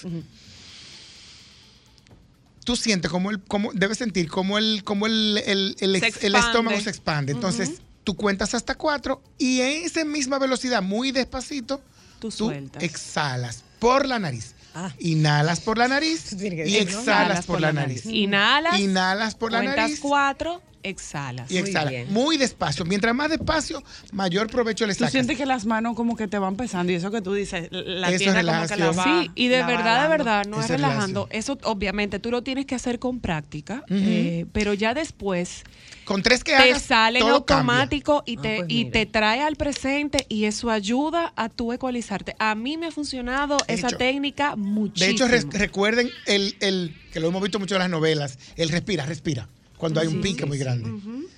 [2.65, 6.23] Tú sientes como el, como, debes sentir como el, como el, el, el Se ex-
[6.25, 6.39] el expande.
[6.39, 7.33] estómago se expande.
[7.33, 11.79] Entonces, tú cuentas hasta cuatro y en esa misma velocidad, muy despacito,
[12.21, 12.83] Tú tú sueltas.
[12.83, 14.55] exhalas por la nariz.
[14.75, 14.93] Ah.
[15.01, 18.07] Inhalas por la nariz y exhalas por la nariz.
[18.07, 18.79] Inhalas.
[18.79, 21.51] Inhalas por la cuentas nariz cuatro, exhalas.
[21.51, 22.09] y Muy exhalas.
[22.09, 22.85] Muy despacio.
[22.85, 25.13] Mientras más despacio, mayor provecho le Tú sacas.
[25.13, 28.09] sientes que las manos como que te van pesando y eso que tú dices, la
[28.09, 30.69] Eso es tierra como que la va Sí, y de verdad, de verdad, no es
[30.69, 31.29] relajando.
[31.31, 35.65] Eso obviamente tú lo tienes que hacer con práctica, eh, pero ya después
[36.05, 37.37] Con tres que te sale en cambia.
[37.37, 41.73] automático y, Ah, te, pues y te trae al presente y eso ayuda a tú
[41.73, 42.35] ecualizarte.
[42.39, 45.07] A mí me ha funcionado De esa hecho- técnica muchísimo.
[45.07, 48.69] De hecho, res- recuerden el, el que lo hemos visto mucho en las novelas, el
[48.69, 49.49] respira, respira.
[49.83, 50.89] Cuando hay un pique muy grande.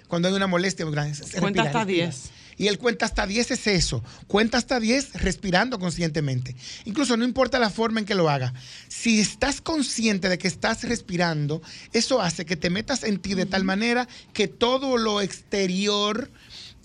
[0.06, 1.14] Cuando hay una molestia muy grande.
[1.14, 2.06] se- Cuenta respira, hasta respira.
[2.10, 2.30] 10.
[2.58, 4.04] Y él cuenta hasta 10 es eso.
[4.26, 6.54] Cuenta hasta 10 respirando conscientemente.
[6.84, 8.52] Incluso no importa la forma en que lo haga.
[8.86, 11.62] Si estás consciente de que estás respirando,
[11.94, 16.30] eso hace que te metas en ti de tal manera que todo lo exterior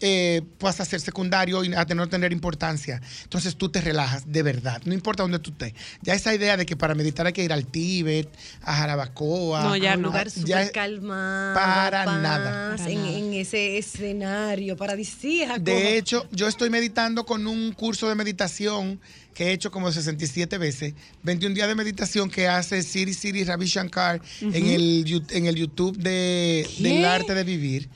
[0.01, 3.01] eh, pasa a ser secundario y a no tener importancia.
[3.23, 5.73] Entonces tú te relajas de verdad, no importa dónde tú estés.
[6.01, 8.29] Ya esa idea de que para meditar hay que ir al Tíbet,
[8.61, 9.63] a Jarabacoa.
[9.63, 10.07] No, ya a un no.
[10.09, 11.55] lugar Ya súper calmado.
[11.55, 12.75] para paz, nada.
[12.77, 13.17] Para en, nada.
[13.17, 15.59] en ese escenario paradisíaco.
[15.59, 18.99] De hecho, yo estoy meditando con un curso de meditación
[19.33, 23.65] que he hecho como 67 veces, 21 días de meditación que hace Siri Siri Ravi
[23.67, 27.89] Shankar en, el, en el YouTube de, del arte de vivir.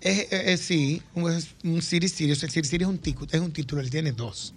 [0.00, 3.00] es, es- es- sí, un, es un Siri Siri, o sea, Siri Siri es un,
[3.00, 4.52] ticu- es un título, él tiene dos.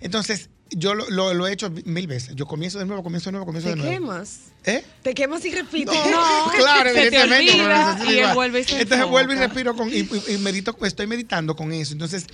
[0.00, 2.34] Entonces, yo lo, lo- lo he hecho mil veces.
[2.34, 3.92] Yo comienzo de nuevo, comienzo de nuevo, comienzo Te de nuevo.
[3.92, 4.38] quemas.
[4.64, 4.82] ¿Eh?
[5.02, 5.86] Te quemas y repites.
[5.94, 7.52] No, claro, se te evidentemente.
[7.52, 8.34] olvida y él igual.
[8.34, 10.04] vuelve y se Entonces vuelvo y respiro con, y
[10.38, 11.92] medito, estoy meditando con eso.
[11.92, 12.26] Entonces,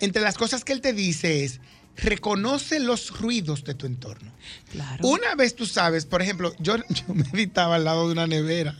[0.00, 1.60] entre las cosas que él te dice es,
[1.96, 4.32] reconoce los ruidos de tu entorno.
[4.70, 5.06] Claro.
[5.06, 8.76] Una vez tú sabes, por ejemplo, yo, yo meditaba al lado de una nevera.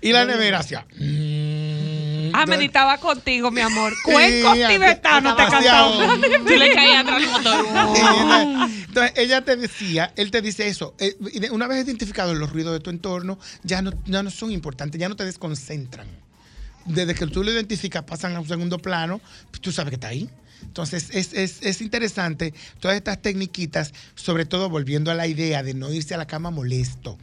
[0.00, 0.86] Y la nevera hacía.
[0.96, 3.92] mm, Ah, meditaba contigo, mi amor.
[4.04, 5.98] Cuenco Sí, tibetano te estaba cantaba.
[5.98, 6.44] vaciado.
[6.46, 8.70] Tú le caías atrás al motor.
[8.88, 10.94] Entonces ella te decía, él te dice eso.
[11.00, 11.16] eh,
[11.50, 15.08] Una vez identificados los ruidos de tu entorno, ya no, ya no son importantes, ya
[15.08, 16.06] no te desconcentran.
[16.84, 20.08] Desde que tú lo identificas, pasan a un segundo plano, pues tú sabes que está
[20.08, 20.30] ahí.
[20.62, 25.74] Entonces es, es- es interesante todas estas tecniquitas, sobre todo volviendo a la idea de
[25.74, 27.18] no irse a la cama molesto.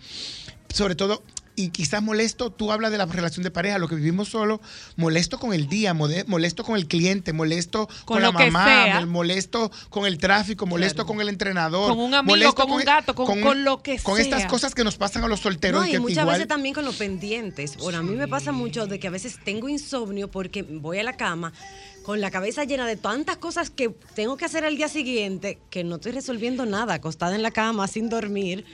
[0.74, 1.24] Sobre todo,
[1.62, 4.62] y quizás molesto, tú hablas de la relación de pareja, lo que vivimos solo,
[4.96, 9.06] molesto con el día, molesto con el cliente, molesto con, Con la mamá, sea.
[9.06, 11.90] molesto con el tráfico, molesto con el entrenador.
[11.90, 14.48] Con un amigo, molesto con un gato, con- con lo que Con estas sea.
[14.50, 15.82] cosas que nos pasan a los solteros.
[15.82, 17.76] No, y que muchas igual- veces también con los pendientes.
[17.78, 21.04] Bueno, a mí me pasa mucho de que a veces tengo insomnio porque voy a
[21.04, 21.52] la cama
[22.04, 25.84] con la cabeza llena de tantas cosas que tengo que hacer al día siguiente que
[25.84, 28.66] no estoy resolviendo nada, acostada en la cama sin dormir.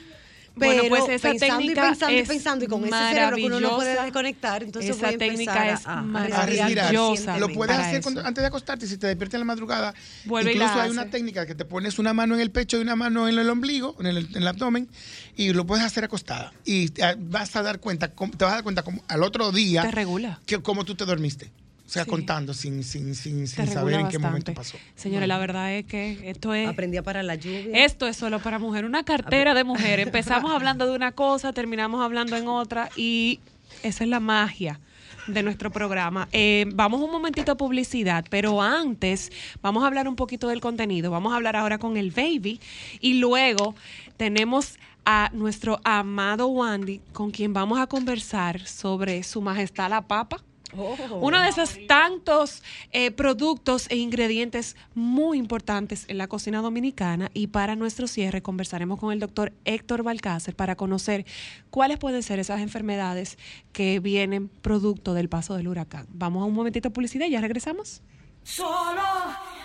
[0.57, 3.35] Bueno, Pero pues esa pensando y técnica pensando y es pensando y con ese cerebro
[3.35, 6.69] que uno no puede desconectar, entonces Esa voy a técnica es a, a, a maravillosa.
[6.75, 9.93] Maravillosa Lo puedes hacer cuando- antes de acostarte, si te despiertas en la madrugada.
[10.23, 12.77] Vuelve y Incluso la hay una técnica que te pones una mano en el pecho
[12.77, 14.87] y una mano en el ombligo, en el, en el abdomen,
[15.35, 16.53] y lo puedes hacer acostada.
[16.63, 16.89] Y
[17.19, 20.39] vas a dar cuenta, te vas a dar cuenta como al otro día Te regula.
[20.45, 21.51] que cómo tú te dormiste.
[21.85, 22.09] O sea, Sí.
[22.09, 24.19] contando sin, sin, sin, sin saber en qué bastante.
[24.19, 24.77] momento pasó.
[24.95, 26.67] Señores, la verdad es que esto es...
[26.67, 27.85] aprendí a parar la lluvia.
[27.85, 29.99] Esto es solo para mujer, una cartera de mujer.
[29.99, 33.39] Empezamos hablando de una cosa, terminamos hablando en otra y
[33.83, 34.79] esa es la magia
[35.27, 36.27] de nuestro programa.
[36.31, 41.11] Eh, vamos un momentito a publicidad, pero antes vamos a hablar un poquito del contenido.
[41.11, 42.59] Vamos a hablar ahora con el baby
[42.99, 43.75] y luego
[44.17, 50.41] tenemos a nuestro amado Wandy con quien vamos a conversar sobre su majestad la papa.
[50.73, 57.47] Uno de esos tantos eh, productos e ingredientes muy importantes en la cocina dominicana y
[57.47, 61.25] para nuestro cierre conversaremos con el doctor Héctor Balcácer para conocer
[61.69, 63.37] cuáles pueden ser esas enfermedades
[63.71, 66.07] que vienen producto del paso del huracán.
[66.09, 68.01] Vamos a un momentito de publicidad y ya regresamos.
[68.43, 69.01] Solo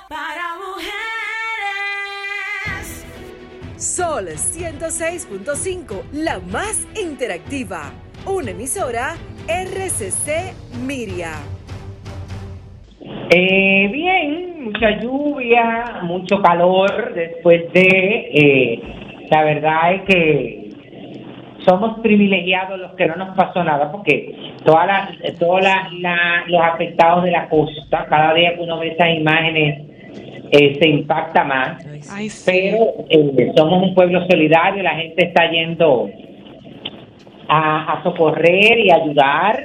[0.09, 1.01] para mujeres.
[3.77, 7.93] Sol 106.5, la más interactiva.
[8.35, 9.15] Una emisora
[9.49, 10.53] RCC
[10.87, 11.33] Miria.
[13.31, 18.81] Eh, bien, mucha lluvia, mucho calor después de, eh,
[19.31, 20.71] la verdad es que
[21.67, 26.61] somos privilegiados los que no nos pasó nada porque todas las, todas las- la- los
[26.63, 29.87] afectados de la costa, cada día que uno ve esas imágenes
[30.53, 32.51] eh, se impacta más, Ay, sí.
[32.51, 36.11] pero eh, somos un pueblo solidario, la gente está yendo
[37.51, 39.63] a, a socorrer y ayudar.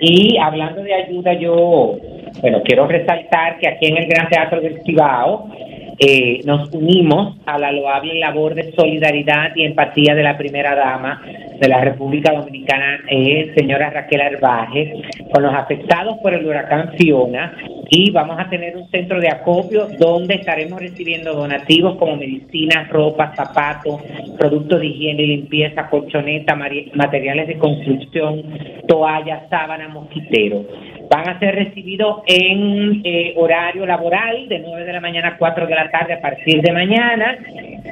[0.00, 1.96] Y hablando de ayuda, yo,
[2.40, 5.48] bueno, quiero resaltar que aquí en el Gran Teatro del Cibao
[5.98, 11.22] eh, nos unimos a la loable labor de solidaridad y empatía de la primera dama
[11.58, 14.92] de la República Dominicana, eh, señora Raquel Arbaje,
[15.32, 17.56] con los afectados por el huracán Fiona.
[17.88, 23.32] Y vamos a tener un centro de acopio donde estaremos recibiendo donativos como medicinas, ropa,
[23.34, 24.02] zapatos,
[24.38, 28.42] productos de higiene y limpieza, colchoneta, materiales de construcción,
[28.88, 30.66] toallas, sábanas, mosquiteros.
[31.08, 35.66] Van a ser recibidos en eh, horario laboral de 9 de la mañana a 4
[35.66, 37.38] de la tarde a partir de mañana.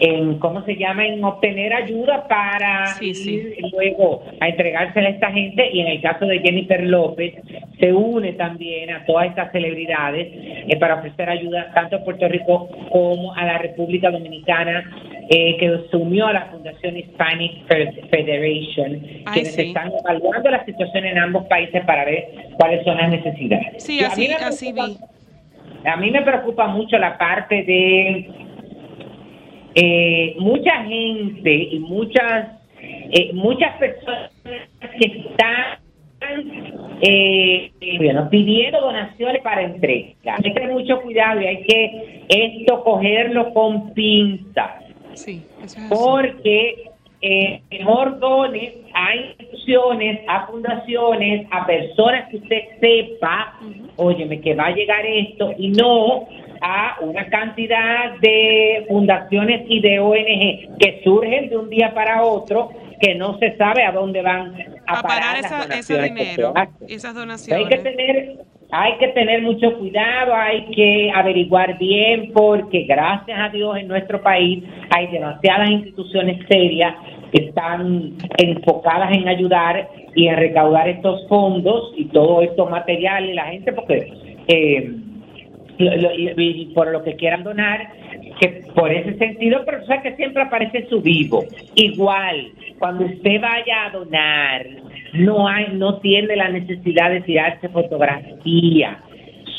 [0.00, 3.30] en cómo se llama en obtener ayuda para Sí, sí.
[3.34, 7.34] ir luego a entregársela a esta gente y en el caso de Jennifer López
[7.80, 12.68] se une también a todas estas celebridades eh, para ofrecer ayuda tanto a Puerto Rico
[12.90, 14.84] como a la República Dominicana
[15.30, 19.62] eh, que se unió a la Fundación Hispanic Fe- Federation Ay, quienes sí.
[19.62, 22.28] están evaluando la situación en ambos países para ver
[22.58, 23.82] cuáles son las necesidades.
[23.82, 24.96] Sí, Y a así, mí me así vi.
[25.84, 28.28] a mí me preocupa mucho la parte de
[29.76, 32.48] eh, mucha gente y muchas
[32.80, 34.30] eh, muchas personas
[34.98, 35.78] que están
[37.02, 40.14] eh, eh, bueno, pidiendo donaciones para entrega.
[40.36, 44.82] Hay que tener mucho cuidado y hay que esto cogerlo con pinzas
[45.14, 45.86] Sí, eso es así.
[45.90, 53.58] porque eh, mejor done a instituciones, a fundaciones, a personas que usted sepa,
[53.96, 56.26] óyeme, que va a llegar esto y no
[56.60, 62.70] a una cantidad de fundaciones y de ONG que surgen de un día para otro
[63.00, 64.54] que no se sabe a dónde van
[64.86, 66.54] a, A parar esa- ese dinero,
[66.88, 67.68] esas Hay donaciones.
[67.68, 68.34] que tener
[68.72, 74.20] hay que tener mucho cuidado, hay que averiguar bien porque gracias a Dios en nuestro
[74.20, 76.96] país hay demasiadas instituciones serias
[77.32, 83.44] que están enfocadas en ayudar y en recaudar estos fondos y todo estos materiales la
[83.44, 84.12] gente porque
[84.48, 84.90] eh,
[85.78, 87.88] y, por lo que quieran donar,
[88.40, 91.44] que por ese sentido, pero o que siempre aparece su vivo.
[91.74, 94.66] Igual, cuando usted vaya a donar,
[95.14, 98.98] no hay, no tiene la necesidad de tirarse fotografía.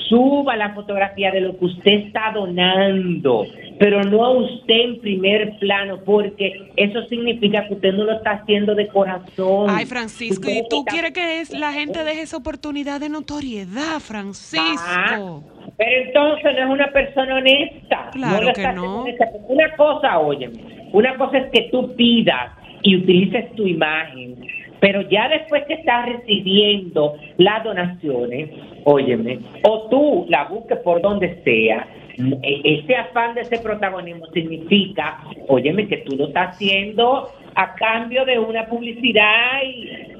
[0.09, 3.45] Suba la fotografía de lo que usted está donando,
[3.79, 8.31] pero no a usted en primer plano, porque eso significa que usted no lo está
[8.31, 9.67] haciendo de corazón.
[9.69, 13.09] Ay, Francisco, Usted ¿y tú está- quieres que es- la gente deje esa oportunidad de
[13.09, 14.63] notoriedad, Francisco?
[14.79, 15.39] Ah,
[15.77, 18.09] pero entonces no es una persona honesta.
[18.13, 19.01] Claro lo que no.
[19.01, 19.25] honesta.
[19.49, 22.51] Una cosa, óyeme, una cosa es que tú pidas
[22.83, 24.35] y utilices tu imagen,
[24.79, 28.49] pero ya después que estás recibiendo las donaciones,
[28.83, 31.87] óyeme, o tú la busques por donde sea,
[32.17, 38.23] e- ese afán de ese protagonismo significa, óyeme, que tú lo estás haciendo a cambio
[38.25, 39.61] de una publicidad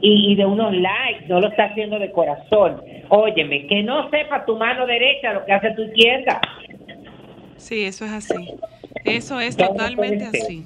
[0.02, 2.82] y, de unos likes, no lo estás haciendo de corazón.
[3.10, 6.42] Óyeme, que no sepa tu mano derecha lo que hace tu izquierda.
[7.58, 8.50] Sí, eso es así.
[9.06, 10.66] Eso es totalmente así.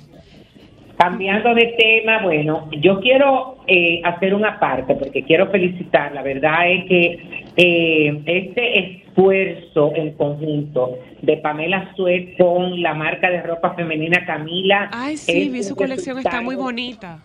[1.01, 6.11] Cambiando de tema, bueno, yo quiero eh, hacer una parte porque quiero felicitar.
[6.13, 13.31] La verdad es que eh, este esfuerzo en conjunto de Pamela Suet con la marca
[13.31, 14.91] de ropa femenina Camila.
[14.93, 17.23] Ay, sí, vi su colección, está muy bonita.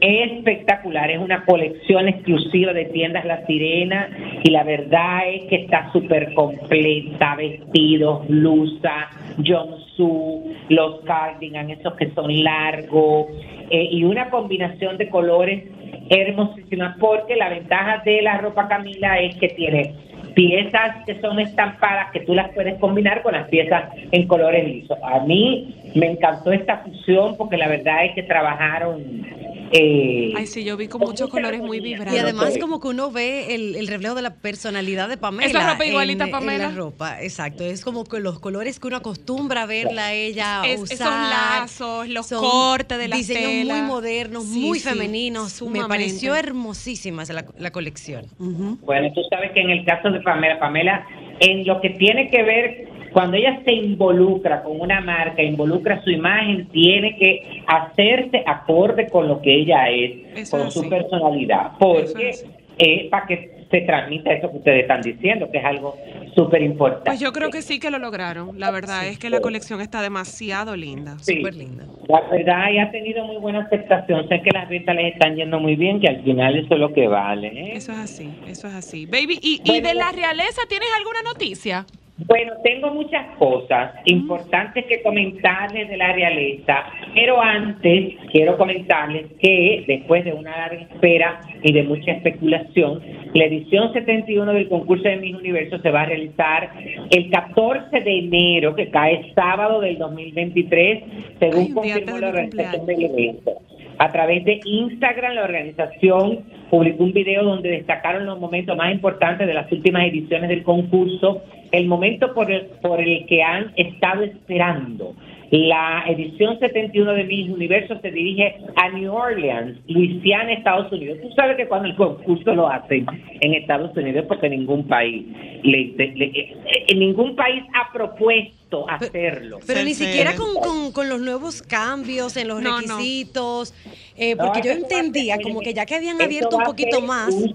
[0.00, 1.10] Espectacular.
[1.10, 4.08] Es una colección exclusiva de tiendas La Sirena
[4.42, 12.10] y la verdad es que está súper completa, vestidos, blusa, jumpsuit, los cardigan, esos que
[12.10, 13.26] son largos
[13.70, 15.64] eh, y una combinación de colores
[16.10, 19.94] hermosísimas porque la ventaja de la ropa Camila es que tiene
[20.34, 24.96] piezas que son estampadas que tú las puedes combinar con las piezas en colores lisos.
[25.02, 29.26] A mí me encantó esta fusión porque la verdad es que trabajaron
[29.70, 32.14] eh, Ay, sí, yo vi con muchos colores muy vibrantes.
[32.14, 35.46] Y además como que uno ve el, el reflejo de la personalidad de Pamela.
[35.46, 36.68] Esa ropa en- igualita en Pamela.
[36.70, 37.64] la ropa, exacto.
[37.64, 40.94] Es como que los colores que uno acostumbra a verla a ella Es- usar.
[40.94, 45.60] esos lazos, los Son cortes de las Diseños muy modernos, Sí, muy sí, femeninos.
[45.60, 48.24] Me pareció hermosísima la, la colección.
[48.38, 51.06] Bueno, tú sabes que en el caso de Pamela, Pamela,
[51.40, 56.10] en lo que tiene que ver, cuando ella se involucra con una marca, involucra su
[56.10, 60.88] imagen, tiene que hacerse acorde con lo que ella es, Eso con es su así.
[60.88, 62.46] personalidad, porque es
[62.78, 65.96] eh, para que se transmita eso que ustedes están diciendo, que es algo
[66.34, 67.10] súper importante.
[67.10, 68.58] Pues yo creo que sí que lo lograron.
[68.58, 71.18] La verdad es que la colección está demasiado linda.
[71.20, 71.36] Sí.
[71.36, 71.84] Súper linda.
[72.08, 74.26] La verdad, y ha tenido muy buena aceptación.
[74.28, 76.92] Sé que las ventas les están yendo muy bien, que al final eso es lo
[76.94, 77.48] que vale.
[77.48, 77.72] ¿eh?
[77.74, 79.04] Eso es así, eso es así.
[79.04, 81.84] Baby, ¿y, y de la realeza tienes alguna noticia?
[82.26, 89.84] Bueno, tengo muchas cosas importantes que comentarles de la realeza, pero antes quiero comentarles que
[89.86, 93.00] después de una larga espera y de mucha especulación,
[93.34, 96.70] la edición 71 del concurso de Miss Universo se va a realizar
[97.10, 101.04] el 14 de enero, que cae sábado del 2023,
[101.38, 103.52] según Ay, confirmó la organización del evento.
[103.98, 109.46] A través de Instagram, la organización publicó un video donde destacaron los momentos más importantes
[109.46, 114.22] de las últimas ediciones del concurso, el momento por el, por el que han estado
[114.22, 115.14] esperando.
[115.50, 121.18] La edición 71 de Miss Universo se dirige a New Orleans, Luisiana, Estados Unidos.
[121.22, 123.06] Tú sabes que cuando el concurso lo hacen
[123.40, 125.24] en Estados Unidos, porque ningún país,
[125.62, 126.54] le, le-
[126.86, 129.60] eh, ningún país ha propuesto hacerlo.
[129.66, 132.76] Pero ni siquiera con, con- con los nuevos cambios en los No, no.
[132.98, 133.72] requisitos,
[134.18, 137.32] eh, No, porque yo entendía ser- como que ya que habían abierto un poquito más.
[137.34, 137.54] un-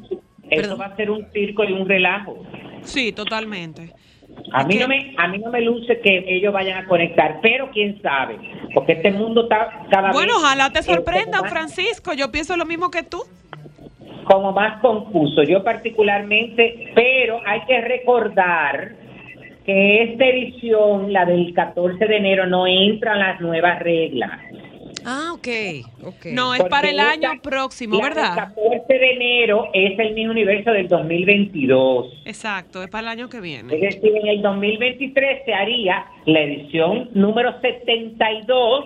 [0.79, 2.43] va a ser un circo y un relajo.
[2.82, 3.91] Sí, totalmente.
[4.52, 7.69] A mí, no me, a mí no me luce que ellos vayan a conectar, pero
[7.72, 8.38] quién sabe,
[8.74, 10.13] porque este mundo está cada vez...
[10.13, 12.13] Bueno, ojalá te sorprendan, como más- Francisco.
[12.13, 13.24] Yo pienso lo mismo que tú.
[14.26, 18.91] Como más confuso, yo particularmente, pero hay que recordar
[19.65, 24.39] que esta edición, la del 14 de enero, no entran las nuevas reglas.
[25.06, 25.48] Ah, ok,
[26.06, 26.26] ok.
[26.34, 28.36] No, es para el año esta- próximo, la ¿verdad?
[28.36, 32.22] 14 de enero es el mismo universo del 2022.
[32.26, 33.74] Exacto, es para el año que viene.
[33.76, 38.86] Es decir, en el 2023 se haría la edición número 72,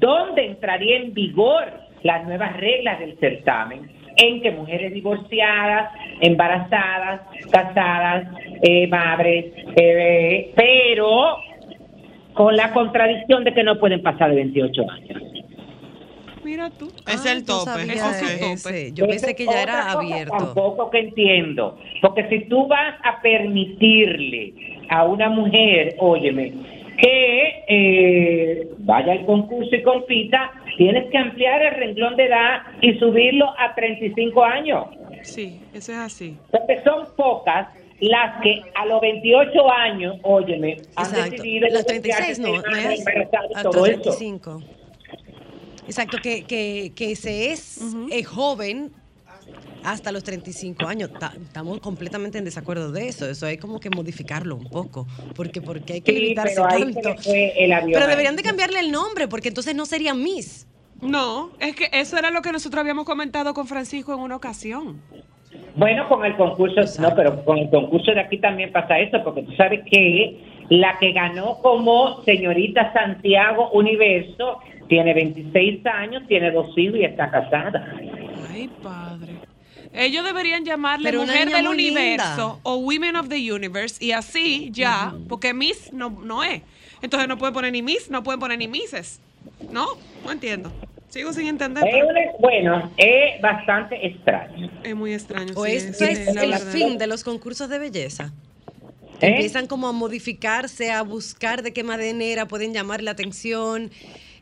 [0.00, 1.64] donde entraría en vigor
[2.02, 7.20] las nuevas reglas del certamen, en que mujeres divorciadas, embarazadas,
[7.50, 8.28] casadas,
[8.62, 9.46] eh, madres,
[9.76, 11.36] eh, pero
[12.32, 15.22] con la contradicción de que no pueden pasar de 28 años.
[16.46, 16.86] Mira tú.
[17.08, 17.82] Es Ah, el tope.
[17.82, 18.52] es el tope.
[18.52, 18.92] ese.
[18.92, 20.36] Yo pensé que ya era abierto.
[20.36, 21.76] Tampoco que entiendo.
[22.00, 24.54] Porque si tú vas a permitirle
[24.88, 26.52] a una mujer, óyeme,
[26.98, 32.94] que eh, vaya al concurso y compita, tienes que ampliar el renglón de edad y
[32.94, 34.84] subirlo a 35 años.
[35.22, 36.36] Sí, eso es así.
[36.52, 37.66] Porque son pocas
[37.98, 41.30] las que a los 28 años, óyeme, han Exacto.
[41.32, 44.00] decidido Los 36 no, no es hasta todo eso.
[44.02, 44.62] 35.
[45.86, 48.90] Exacto, que, que, que se es eh, joven
[49.84, 51.10] hasta los 35 años.
[51.18, 53.28] Ta- Estamos completamente en desacuerdo de eso.
[53.28, 55.06] Eso hay como que modificarlo un poco.
[55.34, 57.14] Porque, porque hay que Sí, limitarse pero tanto.
[57.92, 60.66] Pero deberían de cambiarle el nombre, porque entonces no sería Miss.
[61.02, 65.00] No, es que eso era lo que nosotros habíamos comentado con Francisco en una ocasión.
[65.76, 69.42] Bueno, con el concurso, no, pero con el concurso de aquí también pasa eso, porque
[69.42, 76.76] tú sabes que la que ganó como señorita Santiago Universo tiene 26 años, tiene dos
[76.76, 77.94] hijos y está casada.
[78.50, 79.34] Ay, padre.
[79.92, 85.14] Ellos deberían llamarle Pero Mujer del Universo o Women of the Universe y así ya,
[85.28, 86.62] porque Miss no, no es.
[87.02, 89.20] Entonces no pueden poner ni Miss, no pueden poner ni Misses.
[89.70, 89.86] No,
[90.24, 90.70] no entiendo.
[91.08, 91.84] Sigo sin entender.
[91.86, 94.68] Es una- bueno, es bastante extraño.
[94.82, 95.52] es muy extraño.
[95.56, 96.72] O sí, esto sí, es la el verdad.
[96.72, 98.32] fin de los concursos de belleza.
[99.20, 99.28] ¿Eh?
[99.28, 103.90] Empiezan como a modificarse, a buscar de qué manera pueden llamar la atención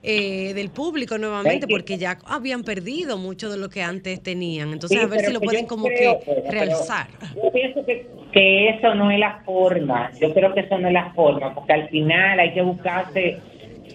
[0.07, 4.71] eh, del público nuevamente, porque ya habían perdido mucho de lo que antes tenían.
[4.71, 7.07] Entonces, Sí, a ver si lo que pueden como creo, que pero realzar.
[7.35, 10.11] Yo pienso que, que eso no es la forma.
[10.21, 13.39] Yo creo que eso no es la forma, porque al final hay que buscarse,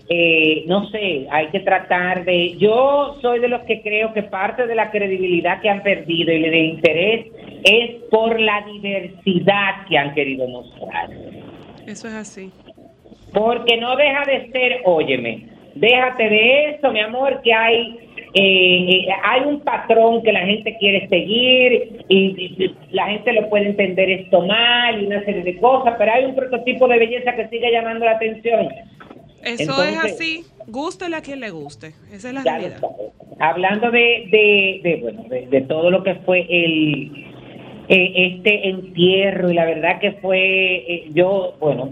[0.10, 2.58] eh, no sé, hay que tratar de...
[2.58, 6.42] Yo soy de los que creo que parte de la credibilidad que han perdido y
[6.42, 7.28] de interés
[7.64, 11.12] es por la diversidad que han querido mostrar.
[11.86, 12.52] Eso es así.
[13.32, 17.98] Porque no deja de ser, óyeme, déjate de eso, mi amor, que hay
[18.34, 22.16] eh, eh, hay un patrón que la gente quiere seguir y,
[22.64, 26.26] y la gente lo puede entender esto mal y una serie de cosas, pero hay
[26.26, 28.68] un prototipo de belleza que sigue llamando la atención.
[29.44, 30.44] Eso Entonces- es así.
[30.68, 31.94] Gústele a quien le guste.
[32.14, 32.80] Esa es la realidad.
[33.40, 37.26] Hablando de, de, de, bueno, de, de todo lo que fue el
[37.88, 41.92] eh, este entierro y la verdad que fue eh, yo bueno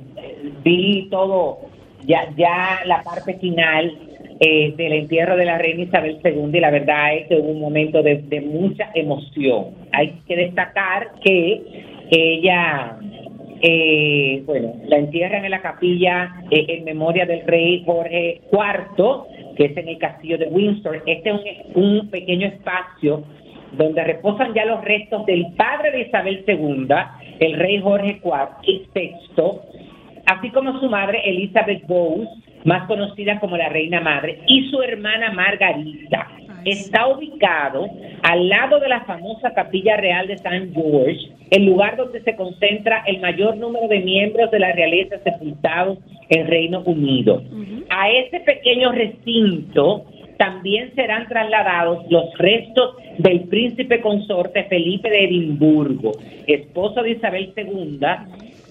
[0.64, 1.62] vi todo
[2.08, 3.94] ya ya la parte final
[4.40, 7.60] eh, del entierro de la reina Isabel II y la verdad es que hubo un
[7.60, 11.62] momento de, mucha emoción hay que destacar que
[12.10, 12.98] ella
[13.62, 19.66] eh, bueno, la entierran en la capilla eh, en memoria del rey Jorge IV, que
[19.66, 21.02] es en el castillo de Windsor.
[21.08, 21.36] Este es
[21.74, 23.24] un, un pequeño espacio
[23.74, 26.88] donde reposan ya los restos del padre de Isabel II,
[27.40, 29.12] el rey Jorge IV,
[30.28, 32.30] así como su madre Elizabeth Bowes,
[32.66, 36.28] más conocida como la reina madre, y su hermana Margarita.
[36.66, 37.88] Está ubicado
[38.24, 43.04] al lado de la famosa capilla real de San George, el lugar donde se concentra
[43.08, 46.00] el mayor número de miembros de la realeza sepultados
[46.30, 47.42] en Reino Unido.
[47.90, 50.06] A ese pequeño recinto
[50.38, 56.12] también serán trasladados los restos del príncipe consorte Felipe de Edimburgo,
[56.48, 58.00] esposo de Isabel II,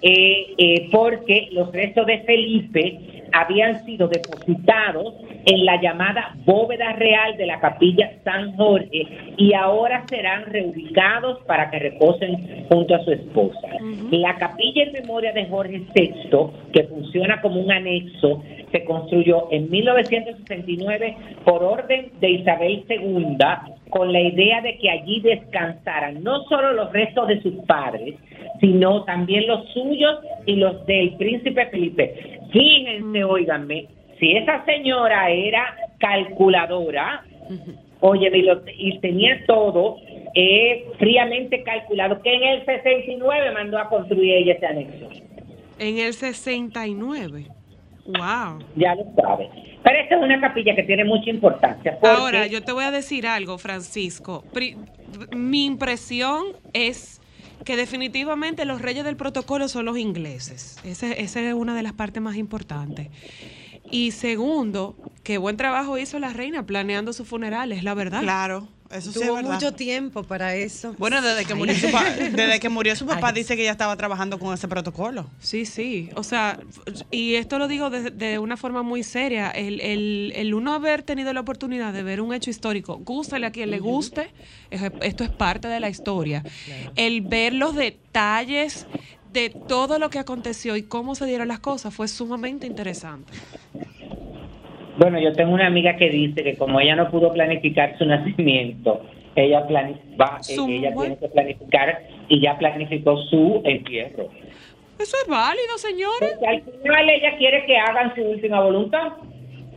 [0.03, 2.99] eh, eh, porque los restos de Felipe
[3.33, 5.15] habían sido depositados
[5.47, 11.71] en la llamada bóveda real de la capilla San Jorge y ahora serán reubicados para
[11.71, 13.69] que reposen junto a su esposa.
[14.11, 16.31] La capilla en memoria de Jorge VI,
[16.73, 18.43] que funciona como un anexo,
[18.73, 23.37] se construyó en 1969 por orden de Isabel II
[23.91, 28.15] con la idea de que allí descansaran no solo los restos de sus padres,
[28.61, 32.41] sino también los suyos y los del príncipe Felipe.
[32.53, 33.87] Fíjense, óiganme,
[34.19, 37.25] si esa señora era calculadora,
[38.01, 39.97] oye, y, lo- y tenía todo
[40.35, 45.09] eh, fríamente calculado, que en el 69 mandó a construir ella ese anexo.
[45.79, 47.47] En el 69.
[48.07, 48.59] Wow.
[48.77, 49.49] Ya lo sabe.
[49.83, 51.99] Pero esta es una capilla que tiene mucha importancia.
[52.01, 54.45] porque- Ahora, yo te voy a decir algo, Francisco.
[54.53, 54.77] Pri-
[55.35, 57.21] mi impresión es
[57.65, 60.79] que definitivamente los reyes del protocolo son los ingleses.
[60.85, 63.09] Ese- Esa es una de las partes más importantes.
[63.91, 68.21] Y segundo, qué buen trabajo hizo la reina planeando sus funerales, la verdad.
[68.23, 69.53] Claro, eso sí es Tuvo verdad.
[69.53, 70.95] mucho tiempo para eso.
[70.99, 73.97] Bueno, desde que murió su, pa- desde que murió su papá dice que ella estaba
[73.97, 75.29] trabajando con ese protocolo.
[75.41, 76.11] Sí, sí.
[76.15, 76.59] O sea,
[77.11, 79.51] y esto lo digo de, de una forma muy seria.
[79.51, 83.51] El, el- el uno haber tenido la oportunidad de ver un hecho histórico, gústale a
[83.53, 84.31] quien le guste,
[84.71, 86.43] es- esto es parte de la historia.
[86.95, 88.87] El ver los detalles
[89.33, 93.33] de todo lo que aconteció y cómo se dieron las cosas fue sumamente interesante.
[94.99, 99.03] Bueno, yo tengo una amiga que dice que como ella no pudo planificar su nacimiento,
[99.35, 99.61] ella,
[100.21, 104.29] va- eh, ella tiene que planificar y ya planificó su entierro.
[104.99, 106.33] Eso es válido, señores.
[106.39, 109.13] Porque al final ella quiere que hagan su última voluntad.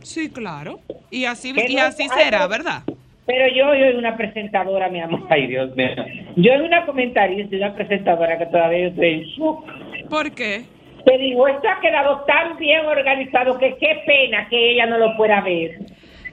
[0.02, 0.80] Sí, claro.
[1.10, 2.82] Y así, y así será, ¿verdad?
[3.26, 5.20] Pero yo soy una presentadora, mi amor.
[5.30, 5.88] Ay, Dios mío.
[6.36, 9.64] Yo soy una comentarista y una presentadora que todavía estoy en shock.
[10.08, 10.62] ¿Por qué?
[11.04, 15.16] Te digo, esto ha quedado tan bien organizado que qué pena que ella no lo
[15.16, 15.78] pueda ver.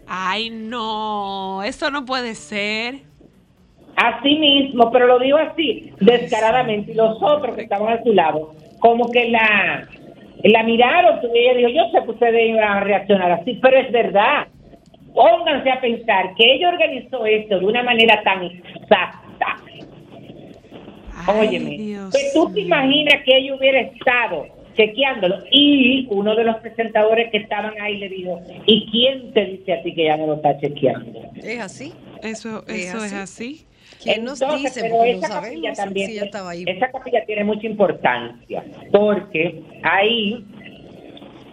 [0.07, 2.95] Ay, no, eso no puede ser.
[3.95, 6.91] Así mismo, pero lo digo así, descaradamente.
[6.91, 9.87] Y los otros que estaban a su lado, como que la,
[10.43, 13.91] la miraron, y ella dijo, yo sé que ustedes iban a reaccionar así, pero es
[13.91, 14.47] verdad.
[15.13, 19.57] Pónganse a pensar que ella organizó esto de una manera tan exacta.
[21.25, 24.45] Ay, Óyeme, Dios que tú te imaginas que ella hubiera estado
[24.77, 25.39] chequeándolo.
[25.51, 29.83] Y uno de los presentadores que estaban ahí le dijo, ¿y quién te dice a
[29.83, 31.19] ti que ya no lo está chequeando?
[31.35, 31.93] ¿Es así?
[32.23, 33.15] Eso, ¿Es eso es así?
[33.15, 33.67] así.
[34.03, 34.81] ¿Quién nos Entonces, dice?
[34.87, 36.63] pero esa capilla sabemos también, estaba ahí.
[36.67, 40.45] esa capilla tiene mucha importancia porque ahí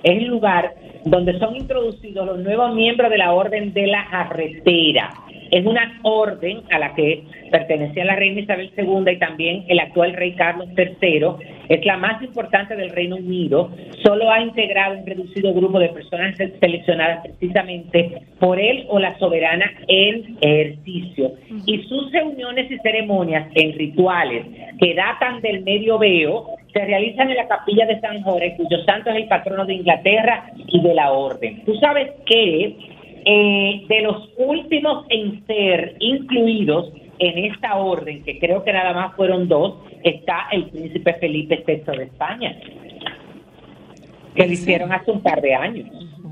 [0.03, 5.11] es el lugar donde son introducidos los nuevos miembros de la Orden de la Jarretera.
[5.55, 10.12] Es una orden a la que pertenecía la reina Isabel II y también el actual
[10.14, 11.26] rey Carlos III.
[11.68, 13.70] Es la más importante del Reino Unido.
[14.02, 19.70] Solo ha integrado un reducido grupo de personas seleccionadas precisamente por él o la soberana
[19.86, 21.34] en ejercicio.
[21.66, 24.46] Y sus reuniones y ceremonias en rituales
[24.80, 29.16] que datan del medioveo se realizan en la capilla de San Jorge, cuyo santo es
[29.18, 31.62] el patrono de Inglaterra y de la orden.
[31.64, 32.93] Tú sabes que
[33.25, 39.14] eh, de los últimos en ser incluidos en esta orden, que creo que nada más
[39.14, 42.57] fueron dos, está el príncipe Felipe VI de España,
[44.35, 45.89] que lo hicieron hace un par de años.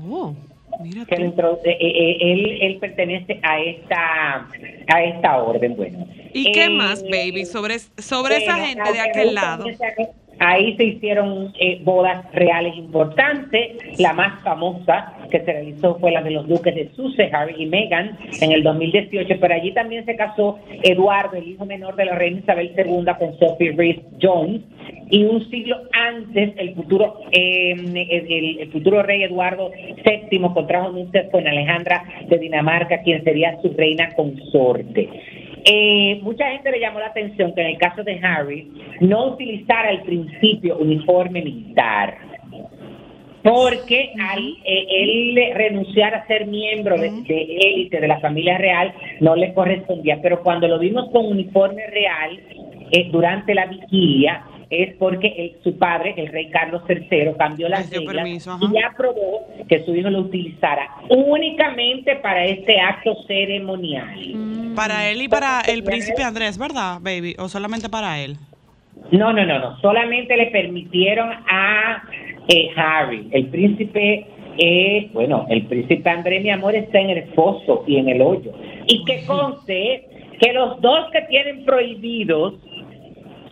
[0.09, 0.35] Oh,
[0.81, 4.47] mira Que eh, eh, él, él pertenece a esta
[4.87, 6.05] a esta orden, bueno.
[6.33, 9.65] ¿Y qué Eh, más, baby, sobre, sobre esa gente de aquel que lado?
[10.39, 13.99] Ahí se hicieron eh, bodas reales importantes.
[13.99, 17.65] La más famosa que se realizó fue la de los duques de Sussex, Harry y
[17.65, 19.35] Meghan, en el 2018.
[19.39, 23.37] Pero allí también se casó Eduardo, el hijo menor de la reina Isabel II, con
[23.39, 24.61] Sophie Rees Jones.
[25.09, 29.71] Y un siglo antes, el futuro eh, el, el futuro rey Eduardo
[30.03, 35.09] VII contrajo nupcias con Alejandra de Dinamarca, quien sería su reina consorte.
[35.65, 39.89] Eh, mucha gente le llamó la atención que en el caso de Harry no utilizara
[39.89, 42.17] al principio uniforme militar.
[43.43, 48.93] Porque al eh, él renunciar a ser miembro de, de élite de la familia real
[49.19, 52.39] no le correspondía, pero cuando lo vimos con uniforme real
[52.91, 54.43] eh, durante la vigilia
[54.81, 58.83] es porque el- su padre, el rey Carlos III, cambió las dio reglas permiso, y
[58.83, 64.73] aprobó que su hijo lo utilizara únicamente para este acto ceremonial.
[64.75, 67.35] Para él y para el príncipe Andrés, ¿verdad, baby?
[67.39, 68.37] ¿O solamente para él?
[69.11, 69.79] No, no, no, no.
[69.81, 72.03] Solamente le permitieron a
[72.47, 74.25] eh, Harry, el príncipe.
[74.57, 78.51] eh, bueno, el príncipe André, mi amor, está en el foso y en el hoyo.
[78.85, 80.05] Y que conste
[80.39, 82.53] que los dos que tienen prohibidos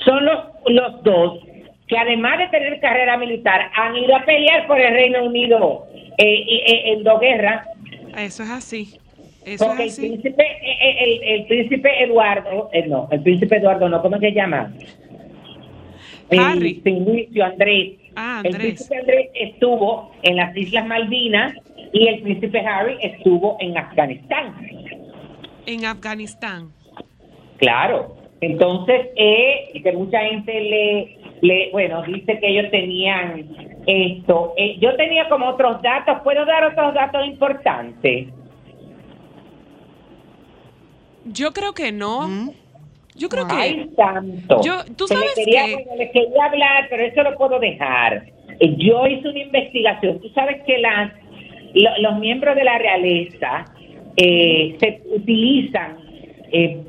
[0.05, 1.39] son los, los dos
[1.87, 5.87] que además de tener carrera militar han ido a pelear por el Reino Unido
[6.17, 6.23] eh,
[6.67, 7.67] eh, en dos guerras.
[8.17, 8.97] Eso es así.
[9.45, 10.07] Eso Porque el es así.
[10.07, 14.31] príncipe, eh, eh, el, el príncipe Eduardo, eh, no, el príncipe Eduardo no, ¿cómo se
[14.31, 14.71] llama?
[16.29, 16.81] El Harry.
[16.85, 17.93] Inicio Andrés.
[18.15, 18.73] Ah, El Andrés.
[18.75, 21.53] príncipe Andrés estuvo en las Islas Malvinas
[21.91, 24.55] y el príncipe Harry estuvo en Afganistán.
[25.65, 26.69] En Afganistán.
[27.57, 28.15] Claro.
[28.41, 33.45] Entonces, eh, que mucha gente le, le, bueno, dice que ellos tenían
[33.85, 34.53] esto.
[34.57, 38.27] Eh, yo tenía como otros datos, ¿puedo dar otros datos importantes?
[41.25, 42.27] Yo creo que no.
[42.27, 42.49] ¿Mm?
[43.15, 43.95] Yo creo Ay, que.
[43.95, 44.61] santo.
[44.63, 45.73] Yo- ¿tú sabes quería, qué?
[45.75, 48.23] bueno, le quería hablar, pero eso lo puedo dejar.
[48.59, 50.19] Eh, Yo hice una investigación.
[50.19, 51.11] Tú sabes que las,
[51.75, 53.65] lo- los miembros de la realeza
[54.17, 55.97] eh, se utilizan
[56.51, 56.79] eh,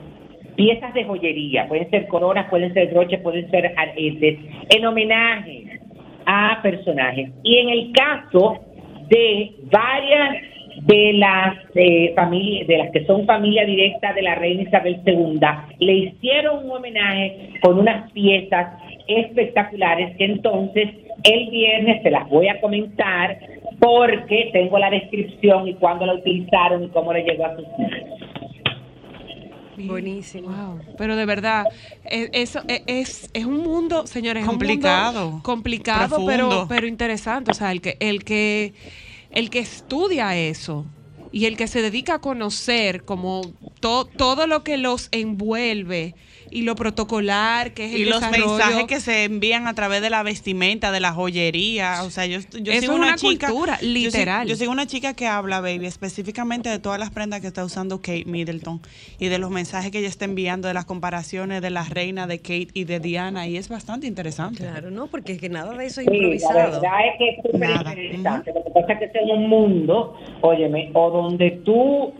[0.56, 1.68] piezas de joyería.
[1.68, 4.38] Pueden ser coronas, pueden ser broches, pueden ser aretes,
[4.70, 5.80] en homenaje
[6.26, 7.30] a personajes.
[7.42, 8.60] Y en el caso
[9.08, 10.36] de varias
[10.86, 15.40] de las eh, familias, de las que son familia directa de la reina Isabel II,
[15.78, 20.88] le hicieron un homenaje con unas piezas espectaculares que entonces
[21.24, 23.38] el viernes se las voy a comentar
[23.78, 28.41] porque tengo la descripción y cuándo la utilizaron y cómo le llegó a sus hijos.
[29.76, 30.48] Buenísimo.
[30.50, 30.80] Wow.
[30.96, 31.68] Pero de verdad,
[32.04, 35.40] e- eso e- es, es un mundo, señores, es un mundo Complicado.
[35.42, 37.50] complicado, pero, pero interesante.
[37.50, 38.74] O sea, el que, el que,
[39.30, 40.86] el que estudia eso
[41.32, 43.40] y el que se dedica a conocer como
[43.80, 46.14] to- todo lo que los envuelve
[46.52, 48.48] y lo protocolar, que es el Y los desarrollo.
[48.56, 52.02] mensajes que se envían a través de la vestimenta, de la joyería.
[52.04, 53.48] O sea, yo, yo Eso sigo es una, una chica.
[53.48, 54.48] cultura, yo sigo- literal.
[54.48, 57.98] Yo sigo, una chica que habla, baby, específicamente de todas las prendas que está usando
[57.98, 58.80] Kate Middleton
[59.18, 62.38] y de los mensajes que ella está enviando, de las comparaciones de la reina de
[62.38, 63.46] Kate y de Diana.
[63.46, 64.58] Y es bastante interesante.
[64.64, 66.54] Claro, no, porque es que nada de eso es Sí, la improvisado.
[66.54, 68.52] verdad es que es súper interesante.
[68.54, 72.12] Lo que pasa es que es un mundo, óyeme, o donde tú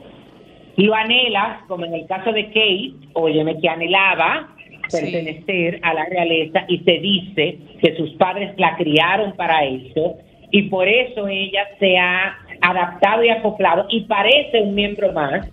[0.76, 4.48] lo anhelas, como en el caso de Kate, óyeme, que anhelaba
[4.88, 5.00] Sí.
[5.00, 10.16] pertenecer a la realeza y se dice que sus padres la criaron para eso
[10.50, 15.48] y por eso ella se ha adaptado y acoplado y parece un miembro más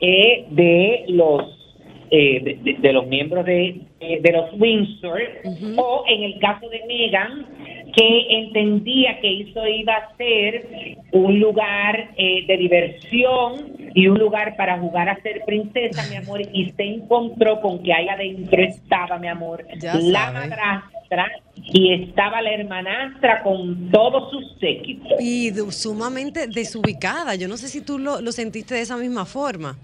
[0.00, 1.58] eh, de los
[2.10, 5.22] eh, de, de- de los miembros de, de- de los Windsor
[5.78, 7.46] o en el caso de Meghan
[7.96, 10.66] que entendía que eso iba a ser
[11.12, 16.40] un lugar eh, de diversión y un lugar para jugar a ser princesa, mi amor,
[16.40, 20.48] y se encontró con que ahí adentro estaba, mi amor, Ya la sabe.
[20.48, 21.26] madrastra
[21.56, 25.12] y estaba la hermanastra con todos sus séquitos.
[25.20, 27.34] Y de- sumamente desubicada.
[27.34, 29.76] Yo no sé si tú lo, lo sentiste de esa misma forma.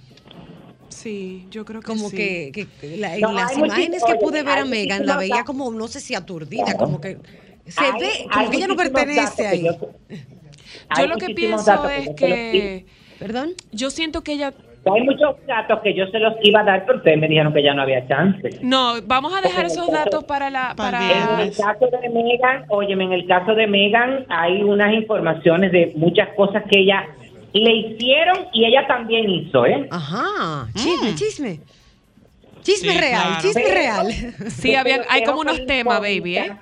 [0.88, 2.16] Sí, yo creo que Como sí.
[2.16, 2.50] que,
[2.80, 5.86] que la- en No, las imágenes que pude ver a Megan, la veía como, no
[5.86, 7.18] sé si aturdida, como que
[7.66, 9.64] se Hay- ve, como que ella no pertenece ahí.
[9.64, 12.86] yo- lo que pienso es que
[13.18, 13.50] ¿Perdón?
[13.72, 14.52] yo siento que ella
[14.92, 17.62] Hay muchos datos que yo se los iba a dar, pero ustedes me dijeron que
[17.62, 18.48] ya no había chance.
[18.62, 21.00] no, vamos a dejar Porque en el esos caso- datos para la Para
[21.34, 25.92] En el caso de Megan, óyeme, en el caso de Megan hay unas informaciones de
[25.96, 27.06] muchas cosas que ella
[27.52, 29.88] le hicieron y ella también hizo, ¿eh?
[29.90, 31.60] Ajá, chisme, chisme.
[32.62, 33.42] Chisme Sí, real, claro.
[33.42, 34.06] chisme Pero- real.
[34.50, 36.52] Sí, había- hay como unos temas, baby, ¿eh?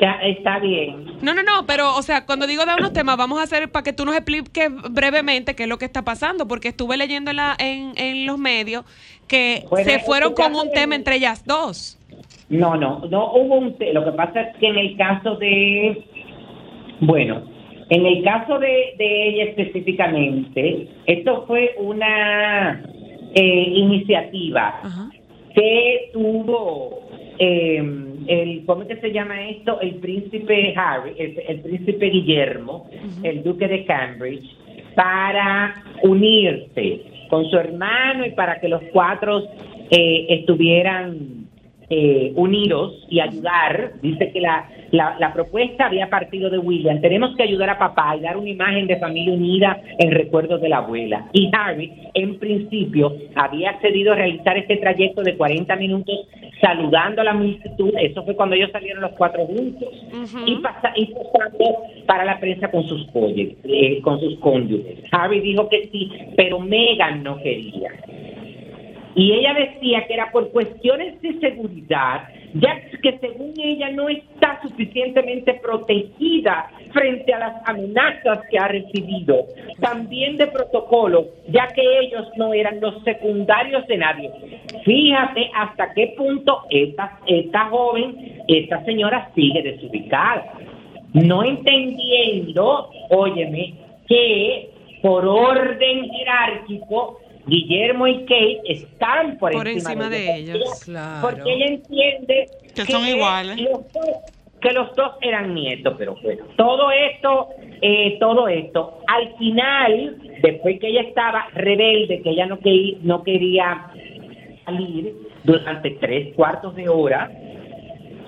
[0.00, 1.06] Ya, está bien.
[1.22, 3.84] No, no, no, pero, o sea, cuando digo de unos temas, vamos a hacer para
[3.84, 7.36] que tú nos expliques brevemente qué es lo que está pasando, porque estuve leyendo en,
[7.36, 8.84] la, en, en los medios
[9.28, 11.96] que Bueno, se fueron este con un de- tema entre ellas dos.
[12.48, 13.78] No, no, no hubo un...
[13.78, 16.04] te- Lo que pasa es que en el caso de...
[17.00, 17.42] Bueno,
[17.90, 22.82] en el caso de, de ella específicamente, esto fue una
[23.34, 25.08] eh, iniciativa Ajá.
[25.54, 27.00] que tuvo
[27.38, 27.82] eh,
[28.26, 32.88] el cómo es que se llama esto el príncipe Harry el, el príncipe Guillermo
[33.22, 34.44] el duque de Cambridge
[34.94, 39.42] para unirse con su hermano y para que los cuatro
[39.90, 41.43] eh, estuvieran
[41.90, 43.92] eh, unidos y ayudar.
[44.02, 47.00] Dice que la, la, la propuesta había partido de William.
[47.00, 50.68] Tenemos que ayudar a papá y dar una imagen de familia unida en recuerdo de
[50.68, 51.26] la abuela.
[51.32, 56.26] Y Harry en principio había accedido a realizar este trayecto de 40 minutos
[56.60, 59.88] saludando a la multitud, eso fue cuando ellos salieron los cuatro juntos,
[60.46, 61.76] y, pasa, y pasando
[62.06, 65.00] para la prensa con sus cónyuges, eh, con sus cónyuges.
[65.12, 67.90] Harry dijo que sí, pero Meghan no quería.
[69.16, 74.60] Y ella decía que era por cuestiones de seguridad, ya que según ella no está
[74.62, 79.46] suficientemente protegida frente a las amenazas que ha recibido.
[79.80, 84.30] También de protocolo, ya que ellos no eran los secundarios de nadie.
[84.84, 90.44] Fíjate hasta qué punto esta, esta joven, esta señora sigue desubicada.
[91.12, 93.74] No entendiendo, óyeme,
[94.08, 100.54] que por orden jerárquico Guillermo y Kate están por, Por encima de ella.
[100.54, 101.28] ellas, claro.
[101.28, 103.60] Porque ella entiende Que son iguales.
[103.60, 104.06] los dos-
[104.60, 107.48] que los dos eran nietos, pero bueno, todo esto,
[107.82, 113.22] eh, todo esto, al final, después que ella estaba rebelde, que ella no, que, no
[113.22, 113.88] quería
[114.64, 115.14] salir
[115.44, 117.30] durante tres cuartos de hora,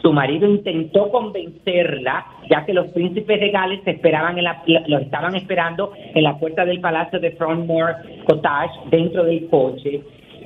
[0.07, 4.63] su marido intentó convencerla, ya que los príncipes de Gales se esperaban en la,
[5.01, 10.01] estaban esperando en la puerta del palacio de Frogmore Cottage, dentro del coche.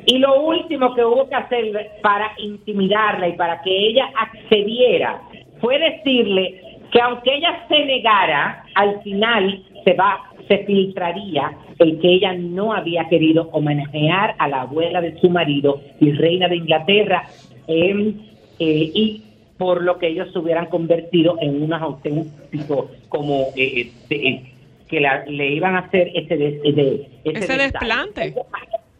[0.06, 5.20] Y lo último que hubo que hacer para intimidarla y para que ella accediera
[5.60, 12.14] fue decirle que aunque ella se negara, al final se va se filtraría el que
[12.14, 17.24] ella no había querido homenajear a la abuela de su marido y reina de Inglaterra
[17.68, 18.14] eh,
[18.58, 19.22] y
[19.60, 24.44] por lo que ellos se hubieran convertido en unos auténticos como eh, eh, de- eh,
[24.88, 28.34] que la- le iban a hacer ese, des- de- Ese desplante.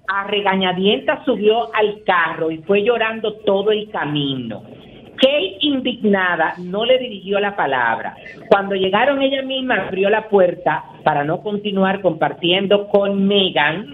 [0.06, 4.62] A regañadientas subió al carro y fue llorando todo el camino.
[5.20, 8.16] Kate, indignada, no le dirigió la palabra.
[8.48, 13.86] Cuando llegaron, ella misma abrió la puerta para no continuar compartiendo con Megan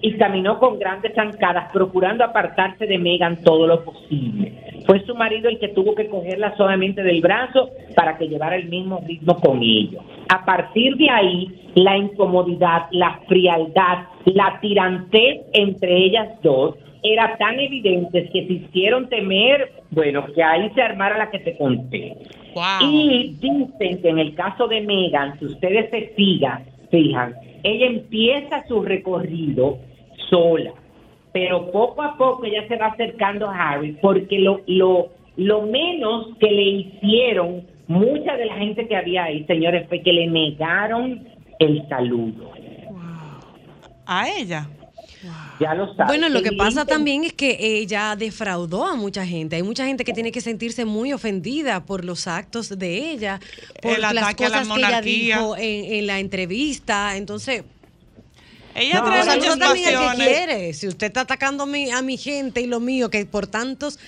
[0.00, 4.82] y caminó con grandes zancadas, procurando apartarse de Megan todo lo posible.
[4.86, 8.68] Fue su marido el que tuvo que cogerla solamente del brazo para que llevara el
[8.68, 10.02] mismo ritmo con ellos.
[10.30, 17.58] A partir de ahí, la incomodidad, la frialdad, la tirantez entre ellas dos era tan
[17.58, 22.16] evidente que se hicieron temer, bueno, que ahí se armara la que te conté.
[22.54, 22.88] Wow.
[22.88, 28.66] Y dicen que en el caso de Megan, si ustedes se fijan, fijan, ella empieza
[28.66, 29.78] su recorrido
[30.28, 30.72] sola,
[31.32, 36.28] pero poco a poco ella se va acercando a Harry porque lo, lo, lo menos
[36.38, 41.26] que le hicieron mucha de la gente que había ahí, señores, fue que le negaron
[41.58, 42.52] el saludo.
[44.06, 44.66] A ella.
[45.60, 46.06] Ya lo saben.
[46.06, 49.56] Bueno, lo que pasa también es que ella defraudó a mucha gente.
[49.56, 53.40] Hay mucha gente que tiene que sentirse muy ofendida por los actos de ella,
[53.82, 57.16] por El las ataque a la cosas que ella dijo en, en la entrevista.
[57.16, 57.64] Entonces,
[58.74, 60.72] Ella No, trae muchas también el que quiere.
[60.74, 63.98] Si usted está atacando a mi, a mi gente y lo mío, que por tantos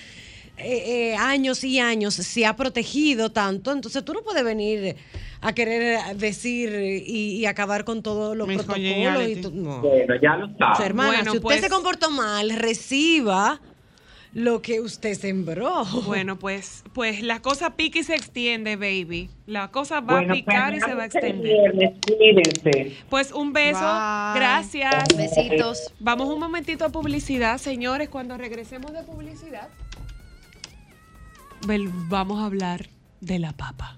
[0.57, 4.95] eh, eh, años y años se ha protegido tanto, entonces tú no puedes venir
[5.43, 6.73] a querer decir
[7.05, 9.27] y, y acabar con todos los Miss protocolos.
[9.27, 9.81] Y no.
[9.81, 10.79] Bueno, ya lo O sea, sabes.
[10.87, 13.59] hermana, Bueno, si usted pues- se comportó mal, reciba
[14.33, 15.83] lo que usted sembró.
[16.07, 19.29] Bueno, pues, pues la cosa pica y se extiende, baby.
[19.45, 21.93] La cosa va Bueno, a picar y pues, se va a extender.
[22.07, 22.95] Cuídense.
[23.09, 24.39] Pues un beso, Bye.
[24.39, 25.03] gracias.
[25.15, 25.93] Besitos.
[25.99, 28.09] Vamos un momentito a publicidad, señores.
[28.09, 29.67] Cuando regresemos de publicidad,
[32.09, 32.87] vamos a hablar
[33.21, 33.97] de la papa.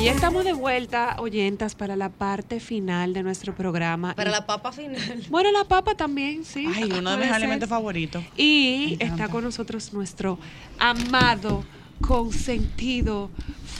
[0.00, 4.14] Y ya estamos de vuelta, oyentas, para la parte final de nuestro programa.
[4.14, 4.96] Para Y- la papa final.
[5.28, 6.66] Bueno, la papa también, sí.
[6.74, 8.24] Ay, uno de mis alimentos favoritos.
[8.36, 10.38] Y está con nosotros nuestro
[10.78, 11.64] amado,
[12.00, 13.30] consentido,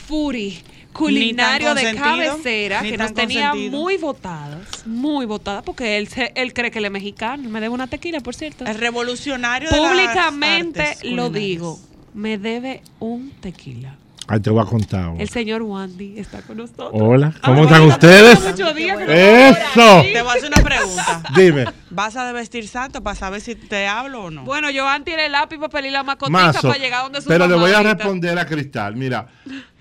[0.07, 0.59] Furi,
[0.93, 6.71] culinario de cabecera, que nos tenía muy votadas, muy votadas, porque él, se- él cree
[6.71, 7.49] que él es mexicano.
[7.49, 8.67] Me debe una tequila, por cierto.
[8.67, 11.79] El revolucionario de las Públicamente artes lo digo,
[12.13, 13.97] me debe un tequila.
[14.33, 15.13] Ahí te voy a contar.
[15.19, 16.91] El señor Wandy está con nosotros.
[16.93, 18.41] Hola, Ay, ¿cómo bueno, están tengo ustedes?
[18.51, 20.03] muchos días que no ¡Eso!
[20.03, 21.23] Te voy a hacer una pregunta.
[21.37, 24.45] Dime, ¿Vas a de vestir santo para saber si te hablo o no?
[24.45, 26.69] Bueno, Joan tiene el lápiz, papel y la macotita Mazo.
[26.69, 28.95] para llegar donde su Pero le voy a responder a Cristal.
[28.95, 29.27] Mira,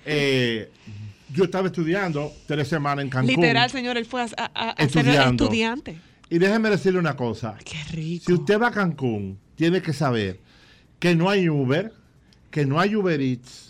[0.03, 0.71] eh,
[1.31, 3.27] yo estaba estudiando tres semanas en Cancún.
[3.35, 5.99] Literal, señor, él fue a, a- a- ser estudiante.
[6.31, 7.55] Y déjeme decirle una cosa.
[7.63, 8.23] Qué rico.
[8.25, 10.39] Si usted va a Cancún, tiene que saber
[10.97, 11.93] que no hay Uber,
[12.49, 13.68] que no hay Uber Eats,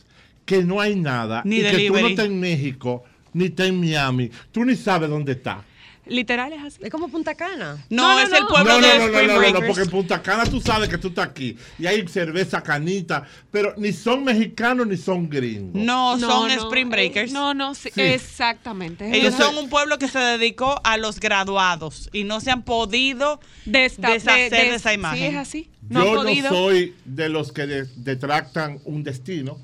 [0.49, 1.43] que no hay nada.
[1.45, 2.09] Ni y que tú no delivery.
[2.13, 4.31] estás en México, ni estás en Miami.
[4.51, 5.63] Tú ni sabes dónde está.
[6.07, 6.77] Literal es así.
[6.81, 7.85] Es como Punta Cana.
[7.91, 8.47] No, No, no, es el no.
[8.47, 9.65] pueblo No, no, de no, no, no, no, no, Breakers.
[9.67, 11.55] porque en Punta Cana tú sabes que tú estás aquí.
[11.77, 15.75] Y hay cerveza canita, pero ni son mexicanos ni son gringos.
[15.75, 17.29] No, son no, Spring Breakers.
[17.29, 18.01] eh, No, no, sí, Sí.
[18.01, 19.05] exactamente.
[19.05, 22.63] Ellos Entonces- son un pueblo que se dedicó a los graduados y no se han
[22.63, 25.19] podido de esta- deshacer de, de- esa imagen.
[25.19, 25.69] Sí, es así.
[25.89, 29.59] No yo han no soy de los que de- detractan un destino,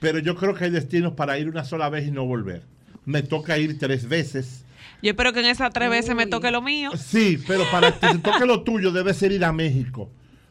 [0.00, 2.62] pero yo creo que hay destinos para ir una sola vez y no volver.
[3.04, 4.64] Me toca ir tres veces.
[5.02, 6.90] Yo espero que en esas tres veces me toque lo mío.
[6.96, 10.10] Sí, pero para que te toque lo tuyo debe ser ir a México.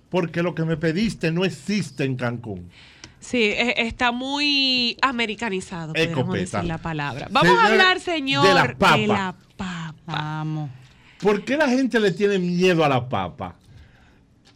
[0.10, 2.70] Porque lo que me pediste no existe en Cancún.
[3.20, 6.60] Sí, e- está muy americanizado, Escopeta.
[6.60, 7.28] decir la palabra.
[7.30, 8.98] Vamos a hablar, señor, de la papa.
[8.98, 9.96] de la papa.
[10.06, 10.70] Vamos.
[11.22, 13.56] ¿Por qué la gente le tiene miedo a la papa?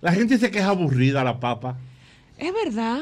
[0.02, 1.78] La gente dice que es aburrida la papa.
[2.38, 3.02] Es verdad.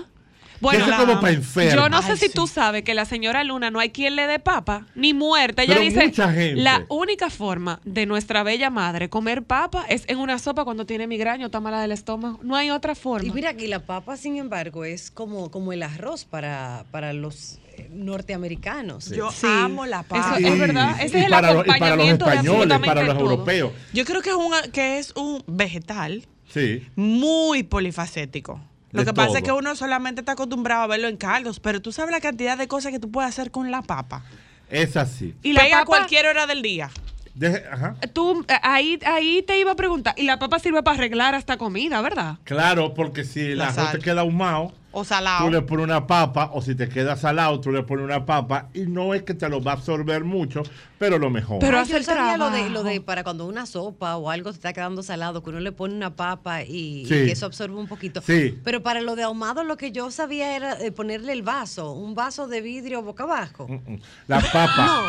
[0.62, 1.74] Bueno, es como para enfermos.
[1.74, 2.32] Yo no sé Ay, si sí.
[2.34, 5.64] tú sabes que la señora Luna no hay quien le dé papa, ni muerta.
[5.64, 6.62] Ella Pero dice, mucha gente.
[6.62, 11.07] la única forma de nuestra bella madre comer papa es en una sopa cuando tiene
[11.07, 12.39] migraña o está mala del estómago.
[12.43, 13.28] No hay otra forma.
[13.28, 17.57] Y mira aquí, la papa, sin embargo, es como, como el arroz para, para los
[17.78, 19.09] eh, norteamericanos.
[19.09, 19.47] Yo Sí.
[19.49, 20.38] amo la papa.
[20.38, 20.95] Eso es verdad.
[21.01, 23.18] Ese y es el para los- y para los acompañamiento de españoles, para absolutamente los
[23.18, 23.32] todo.
[23.32, 23.72] europeos.
[23.93, 26.86] Yo creo que es, un, que es un vegetal Sí.
[26.95, 28.59] muy polifacético.
[28.92, 31.92] Lo que pasa es que uno solamente está acostumbrado a verlo en caldos, pero tú
[31.92, 34.24] sabes la cantidad de cosas que tú puedes hacer con la papa.
[34.70, 35.36] Es así.
[35.44, 36.89] Y la Pega a papa, cualquier hora del día.
[37.36, 37.96] Deje- ajá.
[38.14, 41.58] tú, eh, ahí, ahí te iba a preguntar, y la papa sirve para arreglar hasta
[41.58, 42.38] comida, ¿verdad?
[42.44, 43.92] Claro, porque si el La arroz sal.
[43.94, 45.46] te queda ahumado, O salado.
[45.46, 48.68] tú le pones una papa, o si te queda salado, tú le pones una papa,
[48.74, 50.62] y no es que te lo va a absorber mucho,
[51.00, 51.60] pero lo mejor.
[51.60, 52.74] Pero hace el sabía lo de, trabajo.
[52.74, 55.72] lo de para cuando una sopa o algo te está quedando salado, que uno le
[55.72, 57.10] pone una papa y, y Sí.
[57.10, 58.22] que eso absorbe un poquito.
[58.22, 58.60] Sí.
[58.66, 62.14] Pero para lo de ahumado, lo que yo sabía era eh, ponerle el vaso, un
[62.14, 63.68] vaso de vidrio boca abajo.
[63.70, 64.00] Mm, mm.
[64.28, 64.86] La papa.
[64.86, 65.02] No,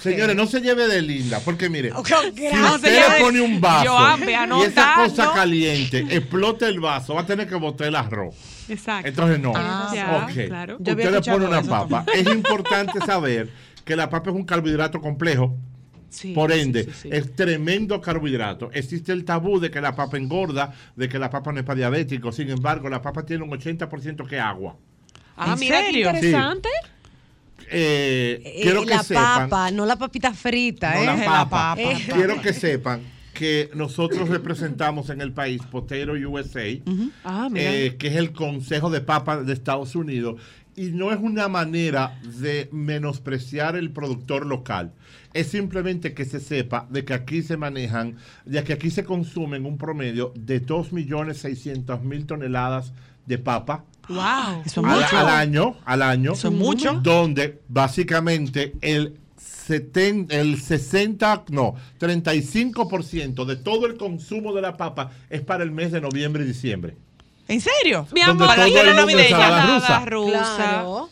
[0.00, 3.90] señores, no se lleve de linda, porque mire, si usted le de- pone un vaso
[3.90, 4.20] Joan,
[4.60, 8.34] y esa cosa caliente explota el vaso, va a tener que botar el arroz.
[8.68, 9.08] Exacto.
[9.08, 9.52] Entonces no.
[9.54, 10.46] Ah, ya, Ok.
[10.46, 10.76] claro.
[10.78, 12.04] Usted le pone una eso papa.
[12.14, 13.50] Es importante saber
[13.84, 15.56] que la papa es un carbohidrato complejo.
[16.08, 17.08] Sí, Por ende, sí, sí.
[17.10, 18.70] es tremendo carbohidrato.
[18.72, 21.76] Existe el tabú de que la papa engorda, de que la papa no es para
[21.78, 22.36] diabéticos.
[22.36, 24.76] Sin embargo, la papa tiene un 80% que agua.
[25.36, 26.06] Ah, ¿En mira qué serio?
[26.10, 26.68] interesante.
[27.70, 29.48] Eh, Eh, quiero que la sepan.
[29.50, 31.06] papa, no la papita frita, No, ¿eh?
[31.06, 31.48] la La papa.
[31.48, 31.80] papa.
[31.82, 31.96] Eh.
[32.12, 33.00] Quiero que sepan
[33.32, 36.62] que nosotros representamos en el país Potero USA,
[37.24, 40.40] Ah, que es el Consejo de Papas de Estados Unidos,
[40.76, 44.92] y no es una manera de menospreciar el productor local.
[45.32, 49.66] Es simplemente que se sepa de que aquí se manejan, ya que aquí se consumen
[49.66, 52.92] un promedio de 2.600.000 toneladas
[53.26, 54.62] de papa Wow.
[54.66, 55.18] Eso es al, mucho.
[55.18, 56.32] al año, al año.
[56.32, 56.92] Es mucho.
[57.02, 65.10] Donde básicamente el, seten- el 60, no, 35% de todo el consumo de la papa
[65.30, 66.96] es para el mes de noviembre y diciembre.
[67.48, 68.06] ¿En serio?
[68.12, 70.04] Mi amor, la navideña, rusa.
[70.04, 70.54] rusa.
[70.56, 71.08] Claro.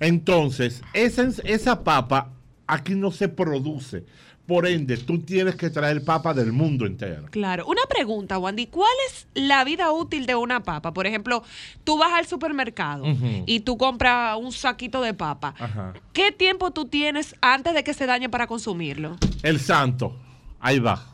[0.00, 2.30] Entonces, esa, esa papa
[2.66, 4.04] aquí no se produce.
[4.48, 7.26] Por ende, tú tienes que traer papa del mundo entero.
[7.30, 7.66] Claro.
[7.66, 8.68] Una pregunta, Wandy.
[8.68, 10.94] ¿Cuál es la vida útil de una papa?
[10.94, 11.42] Por ejemplo,
[11.84, 13.04] tú vas al supermercado
[13.44, 15.54] y tú compras un saquito de papa.
[15.58, 15.92] Ajá.
[16.14, 19.18] ¿Qué tiempo tú tienes antes de que se dañe para consumirlo?
[19.42, 20.16] El santo,
[20.60, 21.04] ahí va.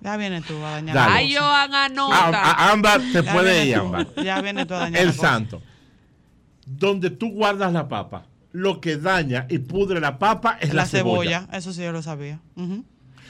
[0.00, 1.12] Ya viene tú a dañar Dale.
[1.14, 1.46] Ay, cosa.
[1.46, 2.42] Joan, Ah, anota.
[2.42, 3.76] ah, Ámbar, te Ya puede ir.
[3.76, 4.06] Ámbar.
[4.16, 5.62] Ya viene tú a dañar El santo.
[6.66, 10.86] Donde tú guardas la papa, lo que daña y pudre la papa es la, La
[10.86, 11.48] cebolla.
[11.52, 12.38] Eso sí yo lo sabía.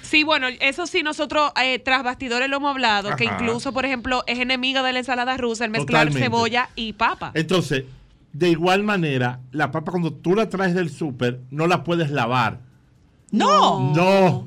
[0.03, 4.23] Sí, bueno, eso sí, nosotros eh, tras bastidores lo hemos hablado, que incluso, por ejemplo,
[4.27, 6.21] es enemiga de la ensalada rusa el mezclar Totalmente.
[6.21, 7.31] cebolla y papa.
[7.33, 7.85] Entonces,
[8.35, 12.61] de igual manera, la papa cuando tú la traes del súper, no la puedes lavar.
[13.31, 13.95] No.
[13.95, 14.47] No.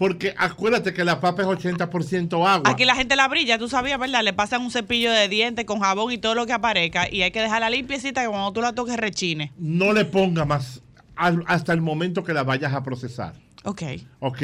[0.00, 2.62] Porque acuérdate que la papa es 80% agua.
[2.64, 4.22] Aquí la gente la brilla, tú sabías, ¿verdad?
[4.24, 7.30] Le pasan un cepillo de dientes con jabón y todo lo que aparezca y hay
[7.32, 9.52] que dejarla limpiecita que cuando tú la toques rechine.
[9.58, 10.80] No le ponga más
[11.16, 13.34] al- hasta el momento que la vayas a procesar.
[13.64, 13.82] Ok.
[14.20, 14.42] ¿Ok?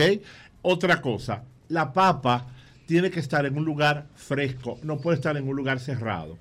[0.61, 2.47] Otra cosa, la papa
[2.87, 6.37] tiene que estar en un lugar fresco, no puede estar en un lugar cerrado.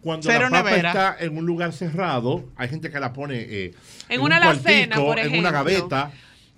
[0.00, 0.88] Cuando Cero la papa nevera.
[0.90, 3.74] está en un lugar cerrado, hay gente que la pone eh,
[4.08, 5.52] En un una alacena, cuartico, por en una ejemplo.
[5.52, 6.10] gaveta.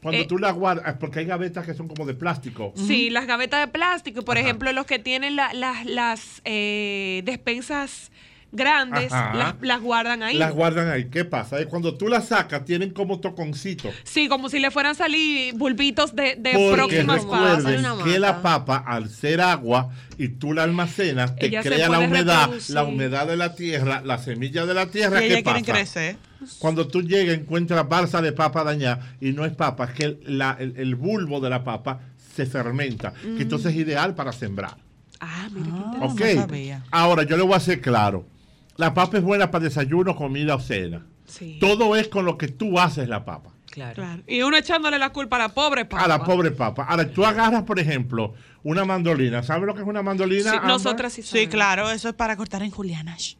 [0.03, 2.73] Cuando Eh, tú la guardas, porque hay gavetas que son como de plástico.
[2.77, 8.11] Sí, las gavetas de plástico, por ejemplo, los que tienen la- la- las eh, despensas
[8.55, 10.37] grandes, las, las guardan ahí.
[10.37, 11.09] Las guardan ahí.
[11.09, 11.59] ¿Qué pasa?
[11.59, 13.95] Es cuando tú las sacas, tienen como toconcitos.
[14.05, 18.43] Sí, como si le fueran a salir bulbitos de, de Porque próximas recuerden que la
[18.43, 22.75] papa, al ser agua y tú la almacenas, te Ella crea la humedad, reproducir.
[22.75, 25.19] la humedad de la tierra, la semilla de la tierra.
[25.25, 25.73] Y ¿Qué ellas quieren pasa?
[25.79, 26.17] crecer.
[26.59, 30.21] Cuando tú llegas, encuentras balsa de papa dañada y no es papa, es que el,
[30.39, 32.01] la- el- el bulbo de la papa
[32.35, 34.77] se fermenta, que entonces es ideal para sembrar.
[35.21, 36.25] Ah, mira qué Ah, interesante.
[36.31, 36.35] ¿Ok?
[36.37, 36.85] no sabía.
[36.91, 38.27] Ahora, yo le voy a hacer claro.
[38.77, 41.05] La papa es buena para desayuno, comida o cena.
[41.27, 41.59] Sí.
[41.61, 43.51] Todo es con lo que tú haces la papa.
[43.71, 43.95] Claro.
[43.95, 44.23] Claro.
[44.27, 46.05] Y uno echándole la culpa a la pobre papa.
[46.05, 46.85] A la pobre papa.
[46.85, 48.35] Ahora, tú agarras, por ejemplo,
[48.65, 49.43] una mandolina.
[49.43, 50.51] ¿Sabes lo que es una mandolina?
[50.53, 51.51] Sí, nosotras sí Sí, sabemos.
[51.55, 53.37] claro, eso es para cortar en julianas.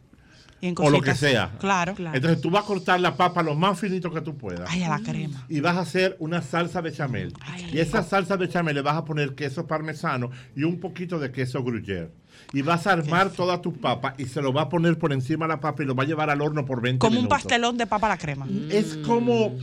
[0.63, 1.51] Y en O lo que sea.
[1.59, 1.93] Claro.
[1.93, 2.15] Claro.
[2.15, 4.69] Entonces tú vas a cortar la papa lo más finito que tú puedas.
[4.71, 5.45] Ay, a la crema.
[5.49, 7.33] y vas a hacer una salsa bechamel.
[7.73, 11.61] y esa salsa bechamel le vas a poner queso parmesano y un poquito de queso
[11.65, 12.11] gruyère.
[12.55, 15.45] Y vas a armar toda tu papa y se lo va a poner por encima
[15.45, 17.41] de la papa y lo va a llevar al horno por 20 Como un minutos.
[17.41, 18.45] pastelón de papa a la crema.
[18.69, 19.57] Es como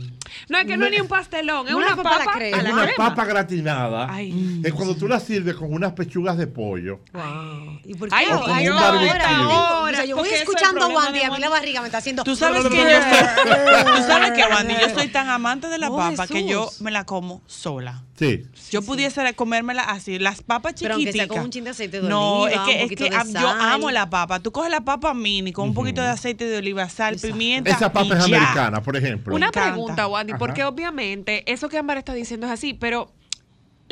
[0.49, 2.37] No, es que no es ni un pastelón, es Una una, papa a la papa
[2.37, 2.61] crema.
[2.61, 2.97] la una crema.
[3.09, 4.07] papa gratinada.
[4.13, 4.61] Ay.
[4.65, 6.99] Es cuando tú la sirves con unas pechugas de pollo.
[7.13, 7.79] Wow.
[7.85, 8.55] ¿Y por qué Ay, ahora?
[8.55, 11.87] ay, un O sea, yo voy es escuchando a Wandy, a mí la barriga me
[11.87, 12.23] está haciendo...
[12.25, 15.89] Tú sabes que yo soy, tú sabes que Wandy, yo soy tan amante de la
[15.89, 16.81] Oh, papa que yo Jesús.
[16.81, 18.03] me la como sola.
[18.17, 18.43] Sí.
[18.69, 21.37] Yo pudiese comérmela así, las papas Pero aunque sea chiquiticas.
[21.37, 23.91] con un chin de aceite de no, oliva, es un es que de yo amo
[23.91, 24.39] la papa.
[24.39, 27.69] Tú coges la papa mini con un poquito de aceite de oliva, sal, pimienta.
[27.71, 28.37] Esa papa y es ya.
[28.37, 29.35] americana, por ejemplo.
[29.35, 30.39] Una pregunta, Wandy, Ajá.
[30.39, 33.11] porque obviamente eso que Ámbar está diciendo es así, pero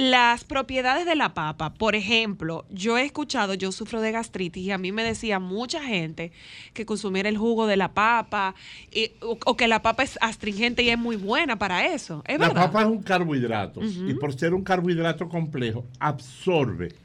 [0.01, 4.71] las propiedades de la papa, por ejemplo, yo he escuchado, yo sufro de gastritis y
[4.71, 6.31] a mí me decía mucha gente
[6.73, 8.55] que consumiera el jugo de la papa
[8.93, 12.23] y- o, o que la papa es astringente y es muy buena para eso.
[12.27, 12.67] ¿Es La verdad?
[12.67, 16.95] papa es un carbohidrato y por ser un carbohidrato complejo absorbe,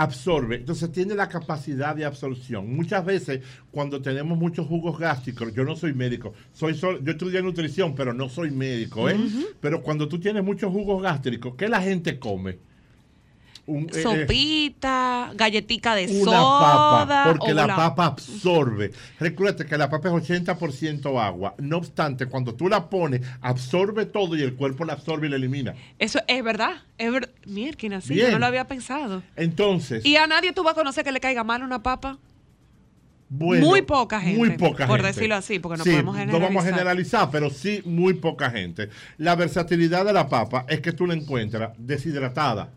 [0.00, 2.74] absorbe, entonces tiene la capacidad de absorción.
[2.74, 3.40] Muchas veces
[3.70, 8.12] cuando tenemos muchos jugos gástricos, yo no soy médico, soy sol- yo estudié nutrición, pero
[8.14, 9.16] no soy médico, ¿eh?
[9.60, 12.58] Pero cuando tú tienes muchos jugos gástricos, ¿qué la gente come?
[13.68, 17.06] Un, eh, eh, Sopita, galletica de una soda.
[17.06, 18.92] papa, porque la papa absorbe.
[19.20, 21.54] Recuerda que la papa es 80% agua.
[21.58, 25.36] No obstante, cuando tú la pones, absorbe todo y el cuerpo la absorbe y la
[25.36, 25.74] elimina.
[25.98, 26.76] Eso es verdad.
[26.96, 27.30] Es ver...
[27.44, 29.22] Mierda, sí, yo no lo había pensado.
[29.36, 32.18] Entonces, ¿Y a nadie tú vas a conocer que le caiga mal una papa?
[33.30, 35.12] bueno, muy poca gente, Muy poca por gente.
[35.12, 36.72] decirlo así, porque no Sí, podemos No vamos a generalizar.
[36.72, 38.88] generalizar, pero sí muy poca gente.
[39.18, 42.70] La versatilidad de la papa es que tú la encuentras deshidratada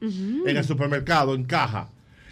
[0.00, 1.88] en el supermercado, en caja.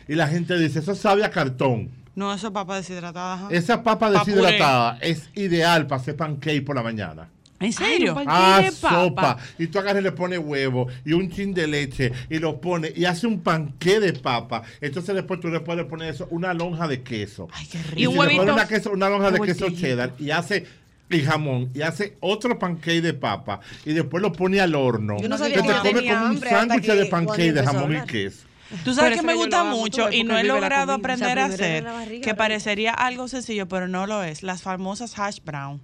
[0.07, 1.91] Y la gente dice, eso sabe a cartón.
[2.15, 3.49] No, eso es papa deshidratada.
[3.51, 7.29] Esa papa Pa' deshidratada es ideal para hacer pancake por la mañana.
[7.61, 8.15] ¿En serio?
[8.17, 9.37] Ay, Ah, sopa.
[9.59, 12.97] Y tú agarras y le pones huevo y un chin de leche y lo pones
[12.97, 14.63] y hace un panqué de papa.
[14.81, 17.49] Entonces después tú le puedes poner eso, una lonja de queso.
[17.53, 17.97] Ay, qué Y, rico.
[18.01, 20.67] Y un si le huevito pones una, queso- una lonja de queso cheddar y hace
[21.11, 25.17] y jamón y hace otro pancake de papa y después lo pone al horno.
[25.21, 27.63] Yo no Que sabía te que yo come como un sándwich que de pancake de
[27.65, 28.47] jamón y queso.
[28.85, 31.85] Tú sabes que me gusta mucho y no he logrado aprender O sea, a hacer,
[31.85, 34.43] barriga, que parecería algo sencillo, pero no lo es.
[34.43, 35.81] Las famosas hash brown.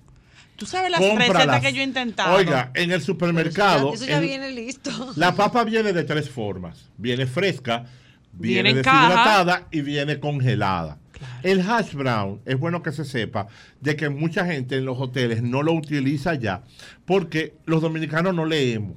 [0.57, 1.35] Tú sabes las Cómpralas.
[1.35, 2.37] recetas que yo he intentado.
[2.37, 3.95] Oiga, en el supermercado.
[3.95, 4.91] Eso ya viene listo.
[5.16, 6.91] La papa viene de tres formas.
[6.99, 7.87] Viene fresca,
[8.35, 9.01] viene, Viene caja.
[9.09, 10.99] deshidratada y viene congelada.
[11.43, 13.47] El hash brown es bueno que se sepa
[13.81, 16.62] de que mucha gente en los hoteles no lo utiliza ya
[17.05, 18.97] porque los dominicanos no leemos.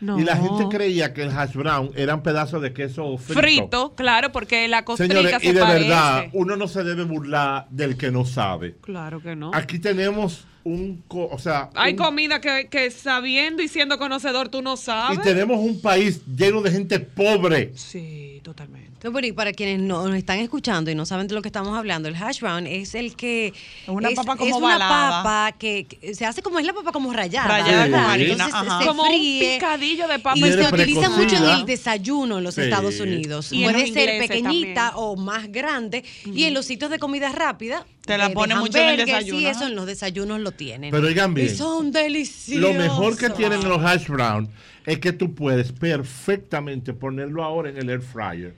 [0.00, 0.18] No.
[0.18, 3.40] Y la gente creía que el hash brown eran pedazos de queso frito.
[3.40, 5.88] Frito, claro, porque la costrica Señores, se y de parece.
[5.88, 8.74] verdad, uno no se debe burlar del que no sabe.
[8.82, 9.50] Claro que no.
[9.54, 14.48] Aquí tenemos un, co- o sea, Hay un- comida que, que sabiendo y siendo conocedor
[14.48, 15.20] tú no y sabes.
[15.22, 17.72] tenemos un país lleno de gente pobre.
[17.76, 18.84] Sí, totalmente.
[19.04, 21.48] No, pero y para quienes no nos están escuchando y no saben de lo que
[21.48, 23.54] estamos hablando, el hash brown es el que Es
[23.88, 25.22] una papa como es una balada.
[25.22, 28.02] papa que, que se hace como es la papa como rayada, Rayada ¿verdad?
[28.02, 31.36] con harina, Entonces se Como un fríe picadillo de papa y Viene se utiliza mucho
[31.36, 32.62] en el desayuno en los Sí.
[32.62, 33.52] Estados Unidos.
[33.52, 34.92] Y Puede ser pequeñita también.
[34.94, 38.88] o más grande y en los sitios de comida rápida Te la ponen mucho en
[38.90, 39.50] el desayuno, ajá.
[39.58, 40.90] eso en los desayunos lo tienen.
[40.90, 41.46] Pero oigan bien.
[41.46, 42.60] Y son deliciosos.
[42.62, 44.48] Lo mejor que tienen los hash brown
[44.84, 48.54] es que tú puedes perfectamente ponerlo ahora en el air fryer.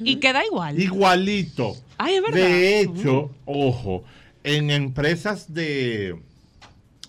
[0.00, 0.78] Y queda igual.
[0.78, 1.74] Igualito.
[1.96, 2.36] Ay, es verdad.
[2.36, 4.04] De hecho, ojo,
[4.44, 6.16] en empresas de,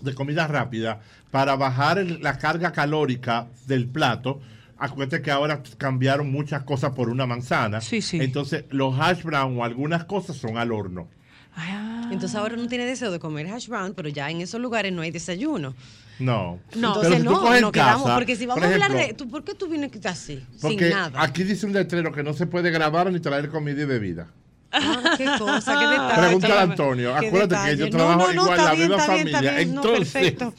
[0.00, 4.40] de comida rápida, para bajar el- la carga calórica del plato,
[4.78, 7.82] acuérdate que ahora cambiaron muchas cosas por una manzana.
[7.82, 8.18] Sí, sí.
[8.22, 11.08] Entonces, los hash brown o algunas cosas son al horno.
[11.56, 12.08] Ah.
[12.10, 15.02] Entonces ahora uno tiene deseo de comer hash brown, pero ya en esos lugares no
[15.02, 15.74] hay desayuno.
[16.18, 16.60] No.
[16.74, 16.94] No.
[17.00, 19.28] Pero Entonces si no, no quedamos, casa, porque si vamos por a hablar de, ¿tú,
[19.28, 21.20] ¿por qué tú vienes así, Porque sin nada?
[21.22, 24.28] aquí dice un letrero que no se puede grabar ni traer comida y bebida.
[24.70, 26.20] Ah, qué cosa, qué detalle.
[26.20, 27.14] Pregúntale a Antonio.
[27.14, 27.76] Acuérdate detalle.
[27.76, 29.56] que yo trabajo no, no, igual la bien, misma está bien, está familia.
[29.64, 30.54] bien, Entonces, perfecto.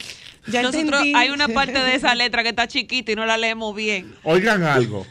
[0.48, 1.14] Ya Nosotros entendí.
[1.14, 4.14] hay una parte de esa letra que está chiquita y no la leemos bien.
[4.22, 5.06] oigan algo.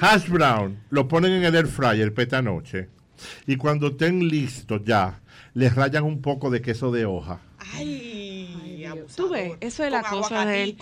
[0.00, 2.88] Hash brown lo ponen en el air fryer peta noche.
[3.46, 5.20] Y cuando estén listos ya,
[5.54, 7.40] les rayan un poco de queso de hoja.
[7.74, 10.76] Ay, Tú ves, eso es la cosa de él.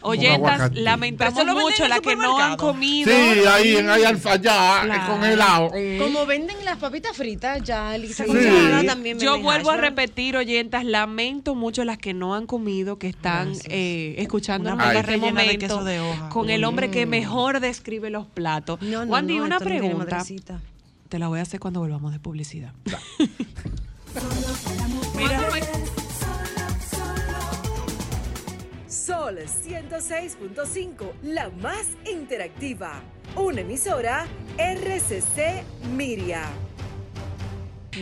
[0.00, 3.10] Oyentas, lamentamos mucho las que no han comido.
[3.10, 5.12] Sí, ahí en alfa ya, Claro.
[5.12, 5.70] congelado.
[5.98, 8.30] Como venden las papitas fritas, ya lisa Sí.
[8.30, 13.08] congelada también Yo vuelvo a repetir, oyentas, lamento mucho las que no han comido, que
[13.08, 16.28] están eh, escuchando en este de momento queso de hoja.
[16.28, 18.80] con el hombre que mejor describe los platos.
[18.80, 20.22] No, no, Wandy, no, una pregunta.
[21.08, 22.72] Te la voy a hacer cuando volvamos de publicidad.
[25.16, 25.40] Mira,
[28.86, 33.00] Sol 106.5, la más interactiva.
[33.36, 34.26] Una emisora
[34.58, 36.44] RCC Miria.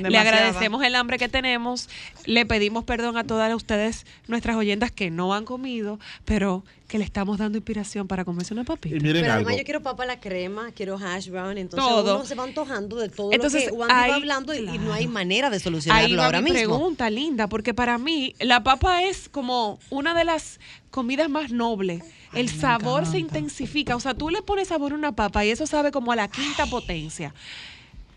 [0.03, 1.89] Le agradecemos el hambre que tenemos.
[2.25, 7.05] Le pedimos perdón a todas ustedes, nuestras oyentas que no han comido, pero que le
[7.05, 8.95] estamos dando inspiración para comerse una Y papita.
[8.97, 9.47] miren Pero algo.
[9.49, 12.17] además yo quiero papa a la crema, quiero hash brown, entonces Todo.
[12.17, 14.93] uno se va antojando de todo Entonces, lo que ahí- va hablando y, y no
[14.93, 16.59] hay manera de solucionarlo Ahí va ahora mi mismo.
[16.77, 20.61] pregunta, linda, porque para mí la papa es como una de las
[20.93, 22.05] comidas más nobles.
[22.33, 25.67] El sabor se intensifica, o sea, tú le pones sabor a una papa y eso
[25.67, 27.35] sabe como a la quinta potencia.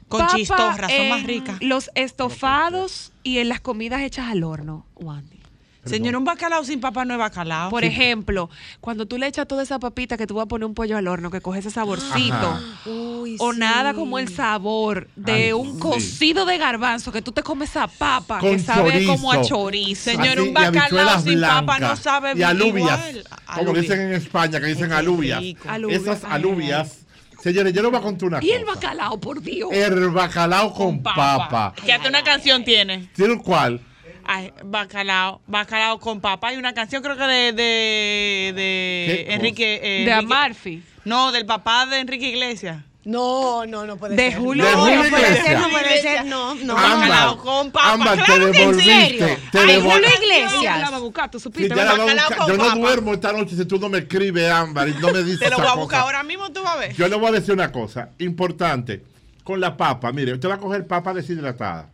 [0.09, 1.57] Con Papa chistorra, son más ricas.
[1.61, 5.37] Los estofados y en las comidas hechas al horno, Wandy.
[5.85, 7.69] Señor, un bacalao sin papa no es bacalao.
[7.71, 8.49] Por ejemplo,
[8.81, 11.07] cuando tú le echas toda esa papita que tú vas a poner un pollo al
[11.07, 12.59] horno, que coge ese saborcito.
[12.85, 13.59] Uy, O sí.
[13.59, 15.79] nada como el sabor de Ay, un sí.
[15.79, 19.11] cocido de garbanzo, que tú te comes esa papa, Con que sabe chorizo.
[19.13, 20.03] como a chorizo.
[20.11, 22.75] Señor, Así, un bacalao sin papa no sabe Y alubias.
[22.99, 23.23] igual.
[23.47, 23.81] Como Alubias.
[23.81, 25.41] dicen en España, que dicen alubias.
[25.67, 26.99] Alubias, Esas ay, alubias.
[27.41, 28.75] Señores, yo les voy a contar una Y el cosa.
[28.75, 29.69] bacalao, por Dios.
[29.71, 31.73] El bacalao con papa.
[31.85, 33.09] Que hasta una canción tiene.
[33.15, 33.81] ¿Tiene cuál?
[34.25, 36.49] Ay, bacalao, bacalao con papa.
[36.49, 39.75] Hay una canción creo que de, de, de ¿Qué Enrique.
[39.75, 40.83] eh, de Enrique- Amalfi.
[41.05, 42.83] No, del papá de Enrique Iglesias.
[43.05, 44.39] No, no, no puede De ser.
[44.39, 46.75] Julio De no, Julio no puede ser, no puede ser, no, no.
[46.75, 48.91] Bacalao con papa, Ámbar, te claro que en devolviste.
[49.19, 49.37] serio.
[49.51, 50.91] Te Ay, Julio Yo Iglesias.
[50.91, 55.23] la Yo no duermo esta noche si tú no me escribes, Ámbar, y no me
[55.23, 56.01] dices Te lo voy a buscar cosa.
[56.01, 56.93] ahora mismo, tú vas a ver.
[56.93, 59.03] Yo le voy a decir una cosa importante.
[59.43, 61.89] Con la papa, mire, usted va a coger papa deshidratada.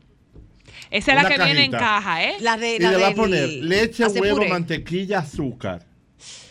[0.91, 1.78] Esa es la que viene en cajita.
[1.78, 2.36] caja, ¿eh?
[2.41, 4.49] La de, Y la le va a poner leche, huevo, puré.
[4.49, 5.86] mantequilla, azúcar.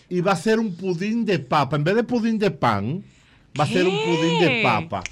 [0.09, 1.77] Y va a ser un pudín de papa.
[1.77, 3.05] En vez de pudín de pan,
[3.59, 5.03] va a ser un pudín de papa.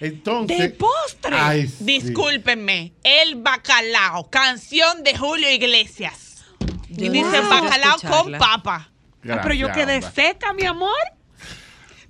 [0.00, 0.58] Entonces.
[0.58, 1.36] ¿De postre?
[1.36, 1.84] Ay, sí.
[1.84, 6.44] Discúlpenme, el bacalao, canción de Julio Iglesias.
[6.88, 8.90] Y Yo dice necesito bacalao con papa.
[9.28, 10.96] Ah, pero yo quedé seca, mi amor.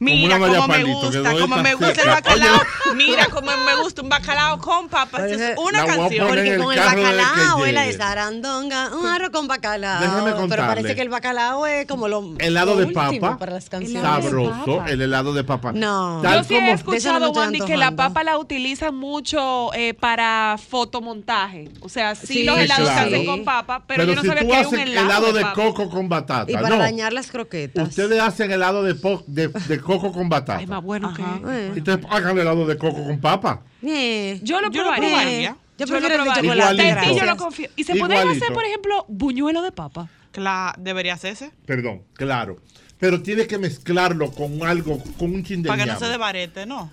[0.01, 2.57] Mira María cómo me gusta, como esa me gusta el bacalao.
[2.57, 2.95] Oye.
[2.97, 5.21] Mira cómo me gusta un bacalao con papas.
[5.21, 6.27] Pero Esa es una canción.
[6.27, 10.01] Porque con el bacalao es la de sarandonga, un arroz con bacalao.
[10.01, 10.67] Déjame Pero contarle.
[10.67, 14.01] parece que el bacalao es como lo Helado lo de papa, para las canciones.
[14.03, 14.91] Sabroso, papa.
[14.91, 15.73] el helado de papa.
[15.75, 16.21] No.
[16.23, 20.57] Tal Yo sí como- he escuchado, Wandy, que la papa la utilizan mucho eh, para
[20.69, 21.69] fotomontaje.
[21.83, 24.43] O sea, sí, Sí, los helados se hacen con papa, pero, yo no si sabía
[24.43, 26.79] tú que haces un helado, de, coco con batata, Y para no.
[26.79, 27.89] dañar las croquetas.
[27.89, 30.59] Ustedes hacen helado de, po- de, de coco con batata.
[30.59, 31.23] Ay, más bueno que...
[31.23, 31.73] Eh.
[31.77, 33.63] Entonces hagan helado de coco con papa.
[33.83, 34.39] Eh.
[34.43, 35.57] Yo lo lo probaría.
[35.79, 36.95] Yo lo prefiero el de probaría.
[36.95, 37.69] chocolate, yo lo confío.
[37.77, 40.09] Y se pueden hacer, por ejemplo, buñuelo de papa.
[40.33, 41.51] Cla- debería hacerse.
[41.67, 42.57] Perdón, claro.
[42.99, 46.67] Pero tienes que mezclarlo con algo, con un chin de Para que no se debarete,
[46.67, 46.91] ¿no?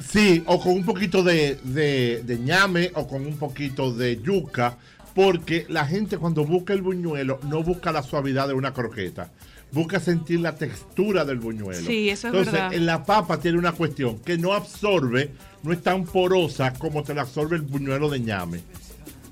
[0.00, 4.76] Sí, o con un poquito de, de, de ñame o con un poquito de yuca,
[5.14, 9.30] porque la gente cuando busca el buñuelo no busca la suavidad de una croqueta,
[9.72, 11.80] busca sentir la textura del buñuelo.
[11.86, 12.74] Sí, eso es Entonces, verdad.
[12.74, 17.14] en la papa tiene una cuestión que no absorbe, no es tan porosa como te
[17.14, 18.60] la absorbe el buñuelo de ñame.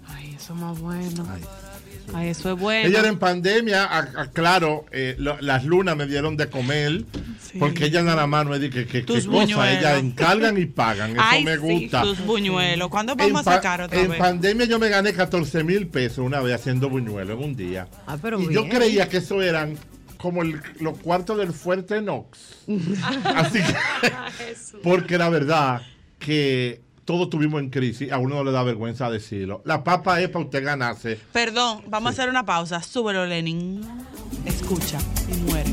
[0.08, 1.26] Ay, eso es más bueno.
[2.12, 2.88] Ay, eso es bueno.
[2.88, 7.04] Ella era en pandemia, a- a- claro, eh, lo- las lunas me dieron de comer,
[7.58, 11.12] porque ella nada más no es que, que, Tus que cosa, ellas encargan y pagan,
[11.12, 12.02] eso Ay, me sí, gusta.
[12.02, 12.88] tus buñuelos.
[12.88, 14.18] ¿Cuándo En, vamos a pa- sacar otra en vez?
[14.18, 17.86] pandemia yo me gané 14 mil pesos una vez haciendo buñuelos en un día.
[18.08, 19.76] Ah, pero y yo creía que eso eran
[20.20, 22.38] como el- los cuartos del fuerte Knox.
[23.24, 23.74] Así que,
[24.82, 25.82] porque la verdad
[26.18, 29.62] que todos tuvimos en crisis, a uno no le da vergüenza decirlo.
[29.64, 31.18] La papa es para usted ganarse.
[31.32, 32.82] Perdón, vamos a hacer una pausa.
[32.82, 33.80] Súbelo, Lenin.
[34.44, 34.98] Escucha
[35.28, 35.70] y muere.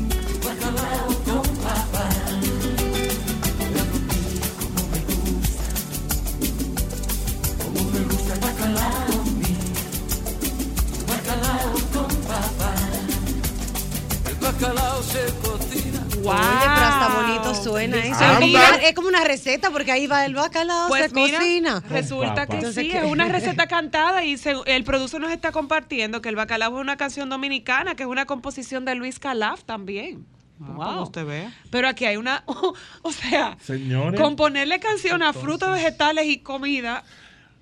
[14.60, 16.34] Wow.
[16.34, 16.42] Oye,
[16.74, 18.20] pero hasta bonito suena eso.
[18.24, 21.38] Es como, una, es como una receta porque ahí va el bacalao, Pues se mira,
[21.38, 21.82] cocina.
[21.88, 22.98] resulta que Entonces, sí, ¿qué?
[22.98, 26.80] es una receta cantada y se- el productor nos está compartiendo que el bacalao es
[26.80, 30.26] una canción dominicana, que es una composición de Luis Calaf también.
[30.60, 31.02] Ah, que Wow.
[31.04, 31.52] usted vea.
[31.70, 32.42] Pero aquí hay una,
[33.02, 37.04] o sea, Señores, componerle canción a frutas, vegetales y comida.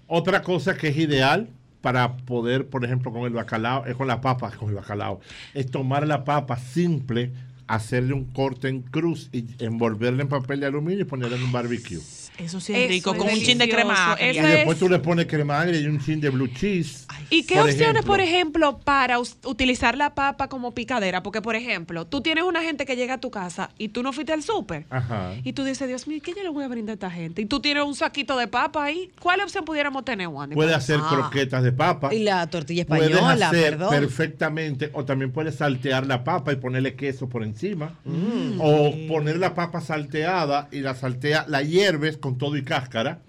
[0.06, 1.50] otra cosa que es ideal
[1.86, 5.20] para poder, por ejemplo, con el bacalao, es con la papa, con el bacalao,
[5.54, 7.30] es tomar la papa simple,
[7.68, 11.52] hacerle un corte en cruz y envolverla en papel de aluminio y ponerla en un
[11.52, 11.98] barbecue.
[12.38, 14.42] Eso sí es Eso rico, es con un chin de crema Y agria.
[14.42, 17.06] es- después tú le pones crema agria y un chin de blue cheese.
[17.30, 18.02] ¿Y qué opciones, ejemplo.
[18.04, 21.22] por ejemplo, para utilizar la papa como picadera?
[21.22, 24.12] Porque, por ejemplo, tú tienes una gente que llega a tu casa y tú no
[24.12, 24.84] fuiste al súper.
[24.90, 25.32] Ajá.
[25.44, 27.40] Y tú dices, Dios mío, ¿qué yo le voy a brindar a esta gente?
[27.40, 29.10] Y tú tienes un saquito de papa ahí.
[29.18, 30.54] ¿Cuál opción pudiéramos tener, Wandy?
[30.54, 31.08] Puede hacer Ah.
[31.10, 32.14] croquetas de papa.
[32.14, 33.90] Y la tortilla Puedes española, hacer perdón.
[33.90, 37.55] perfectamente, o también puedes saltear la papa y ponerle queso por encima,
[38.04, 38.60] Mm.
[38.60, 43.20] o poner la papa salteada y la saltea, la hierves con todo y cáscara.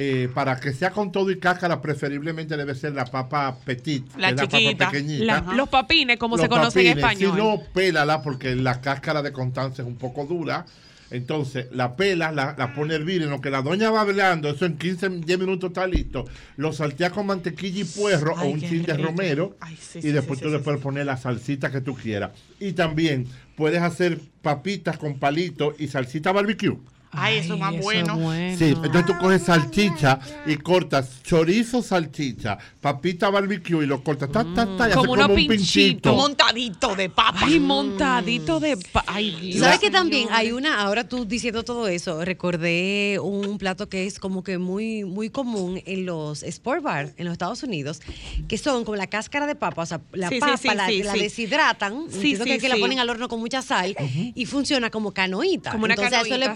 [0.00, 4.28] Eh, para que sea con todo y cáscara, preferiblemente debe ser la papa petit, La
[4.28, 4.78] que es la chiquita.
[4.86, 5.24] papa pequeñita.
[5.24, 7.32] La- los papines, como Los se conoce en español.
[7.34, 10.64] Si no, pélala porque la cáscara de Constanza es un poco dura.
[11.10, 13.22] Entonces, la pelas, la, la pone a hervir.
[13.22, 16.26] En lo que la doña va hablando, eso en 15, 10 minutos está listo.
[16.58, 19.56] Lo saltea con mantequilla y puerro Ay, o un chin de romero.
[19.58, 22.32] Ay, sí, y sí, después sí, tú puedes poner la salsita que tú quieras.
[22.60, 23.26] Y también
[23.58, 26.78] puedes hacer papitas con palito y salsita barbecue.
[27.10, 28.18] Ay, eso es más eso bueno.
[28.56, 34.44] Sí, entonces tú coges salchicha y cortas chorizo, salchicha, papita barbecue y lo cortas ta,
[34.54, 35.58] ta, ta, y Como unos un pinchitos.
[35.58, 36.14] pinchito.
[36.14, 37.38] Montadito de papa.
[37.42, 38.76] Ay, montadito de...
[38.76, 39.54] pa- Ay.
[39.58, 44.18] ¿Sabes que también hay una, ahora tú diciendo todo eso, recordé un plato que es
[44.18, 48.00] como que muy, muy común en los sport bar en los Estados Unidos,
[48.48, 51.02] que son como la cáscara de papa, o sea, la Sí, papa sí, la, sí,
[51.02, 51.20] la sí.
[51.20, 53.96] deshidratan, Sí, que, que la ponen al horno con mucha sal
[54.34, 55.72] y funciona como canoita.
[55.72, 56.52] Como una Entonces eso le sí.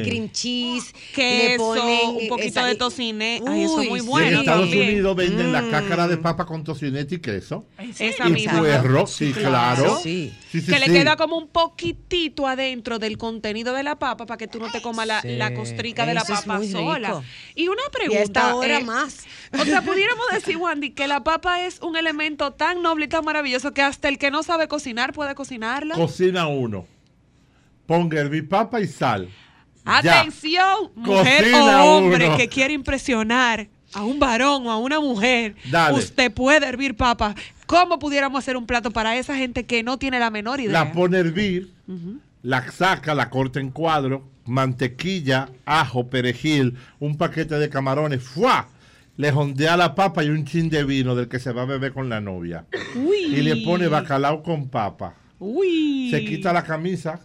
[0.00, 3.40] Ponen cream cheese, Queso, le ponen un poquito esa- de tociné.
[3.46, 4.88] Ay, eso es muy bueno en Estados también.
[4.90, 7.66] Unidos venden la cáscara de papa con tocineta y queso.
[7.98, 8.58] Esa y misma.
[8.58, 9.98] puerro, sí, claro.
[10.02, 10.32] Sí.
[10.50, 14.38] Sí, sí, que le queda como un poquitito adentro del contenido de la papa para
[14.38, 15.36] que tú no te comas la, Sí.
[15.36, 17.08] la costrica de la papa sola.
[17.08, 17.24] rico.
[17.54, 18.22] Y una Y pregunta.
[18.22, 19.24] esta hora eh, más.
[19.52, 23.24] O sea, pudiéramos decir, Wandy, que la papa es un elemento tan noble y tan
[23.24, 25.94] maravilloso que hasta el que no sabe cocinar puede cocinarla.
[25.94, 26.86] Cocina uno.
[27.86, 29.28] Ponga hervir papa y sal.
[29.86, 32.36] Atención, mujer Cocina o hombre uno.
[32.36, 35.54] que quiere impresionar a un varón o a una mujer.
[35.70, 35.96] Dale.
[35.96, 37.34] Usted puede hervir papa.
[37.66, 40.72] ¿Cómo pudiéramos hacer un plato para esa gente que no tiene la menor idea?
[40.72, 41.72] La pone a hervir,
[42.42, 48.68] la saca, la corta en cuadro, mantequilla, ajo, perejil, un paquete de camarones, ¡fua!
[49.16, 51.92] le jondea la papa y un chin de vino del que se va a beber
[51.92, 52.66] con la novia.
[52.96, 53.16] Uy.
[53.34, 55.14] Y le pone bacalao con papa.
[55.38, 56.10] Uy.
[56.10, 57.20] Se quita la camisa.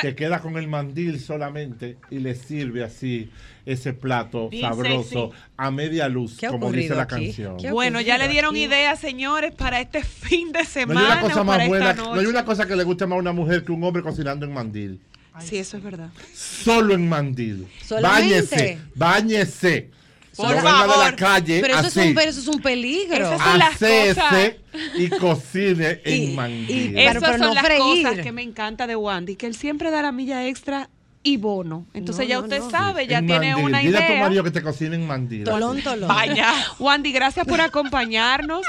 [0.00, 3.30] Se queda con el mandil solamente y le sirve así
[3.66, 5.44] ese plato Bien sabroso sexy.
[5.56, 7.14] a media luz, ¿Qué ha como dice la aquí?
[7.26, 7.56] canción.
[7.56, 8.64] ¿Qué ha Bueno, ya le dieron aquí?
[8.64, 11.06] ideas, señores, para este fin de No hay semana.
[11.06, 13.20] una cosa o más para buena, no hay una cosa que le guste más a
[13.20, 15.00] una mujer que un hombre cocinando en mandil.
[15.40, 16.10] Sí, eso es verdad.
[16.32, 17.66] Solo en mandil.
[17.84, 18.36] ¿Solamente?
[18.46, 19.90] Báñese, báñese.
[20.36, 21.16] Por no venga de la favor.
[21.16, 22.00] calle Pero eso, así.
[22.00, 23.16] es un, pero eso es un peligro.
[23.26, 24.52] Esas son las Acese cosas.
[24.96, 28.02] y cocine en Y- Esas Pero- son no las freír.
[28.04, 30.88] cosas que me encanta de Wandy, que él siempre da la milla extra
[31.22, 31.86] y bono.
[31.94, 32.70] Entonces No, ya no, usted no.
[32.70, 33.64] sabe, ya En tiene mandil.
[33.64, 34.22] una Dile a tu idea.
[34.24, 35.44] marido que te cocine en mandil.
[35.44, 36.08] Tolón, tolón.
[36.08, 36.52] Vaya.
[36.78, 38.62] Wandy, gracias por acompañarnos.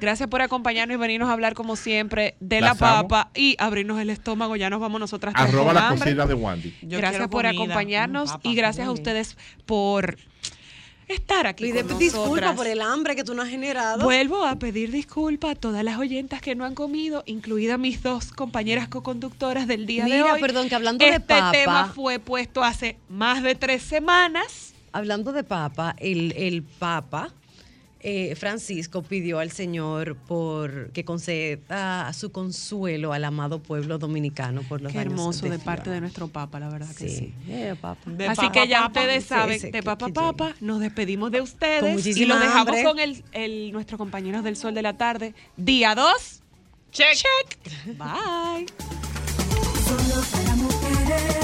[0.00, 4.10] Gracias por acompañarnos y venirnos a hablar como siempre de la papa y abrirnos el
[4.10, 4.54] estómago.
[4.56, 6.00] Ya nos vamos nosotras Arroba la hambre.
[6.06, 6.74] cocina de Wandy.
[6.82, 8.40] Yo gracias por comida, acompañarnos papa.
[8.48, 10.18] y gracias a ustedes por
[11.08, 14.02] estar aquí Pide disculpa por el hambre que tú no has generado.
[14.04, 18.32] Vuelvo a pedir disculpas a todas las oyentas que no han comido, incluidas mis dos
[18.32, 20.40] compañeras co-conductoras del día de Mira, hoy.
[20.40, 24.74] perdón, que hablando de este papa- tema fue puesto hace más de tres semanas.
[24.92, 27.32] Hablando de papa, el, el papa
[28.06, 34.82] eh, Francisco pidió al Señor por que conceda su consuelo al amado pueblo dominicano por
[34.82, 37.16] los Qué hermoso de parte de nuestro Papa, la verdad que sí.
[37.16, 38.02] Sí, eh, papa.
[38.10, 39.00] De Así papa, que ya papa.
[39.00, 42.68] ustedes Sí, saben, de que- Papa que Papa, nos despedimos de ustedes y los dejamos
[42.68, 42.84] hambre.
[42.84, 45.34] con el, el- nuestros compañeros del Sol de la Tarde.
[45.56, 46.42] Día 2.
[46.92, 47.14] Check.
[47.14, 47.96] Check.
[47.96, 48.66] Bye.
[49.86, 51.43] Solo para mujeres,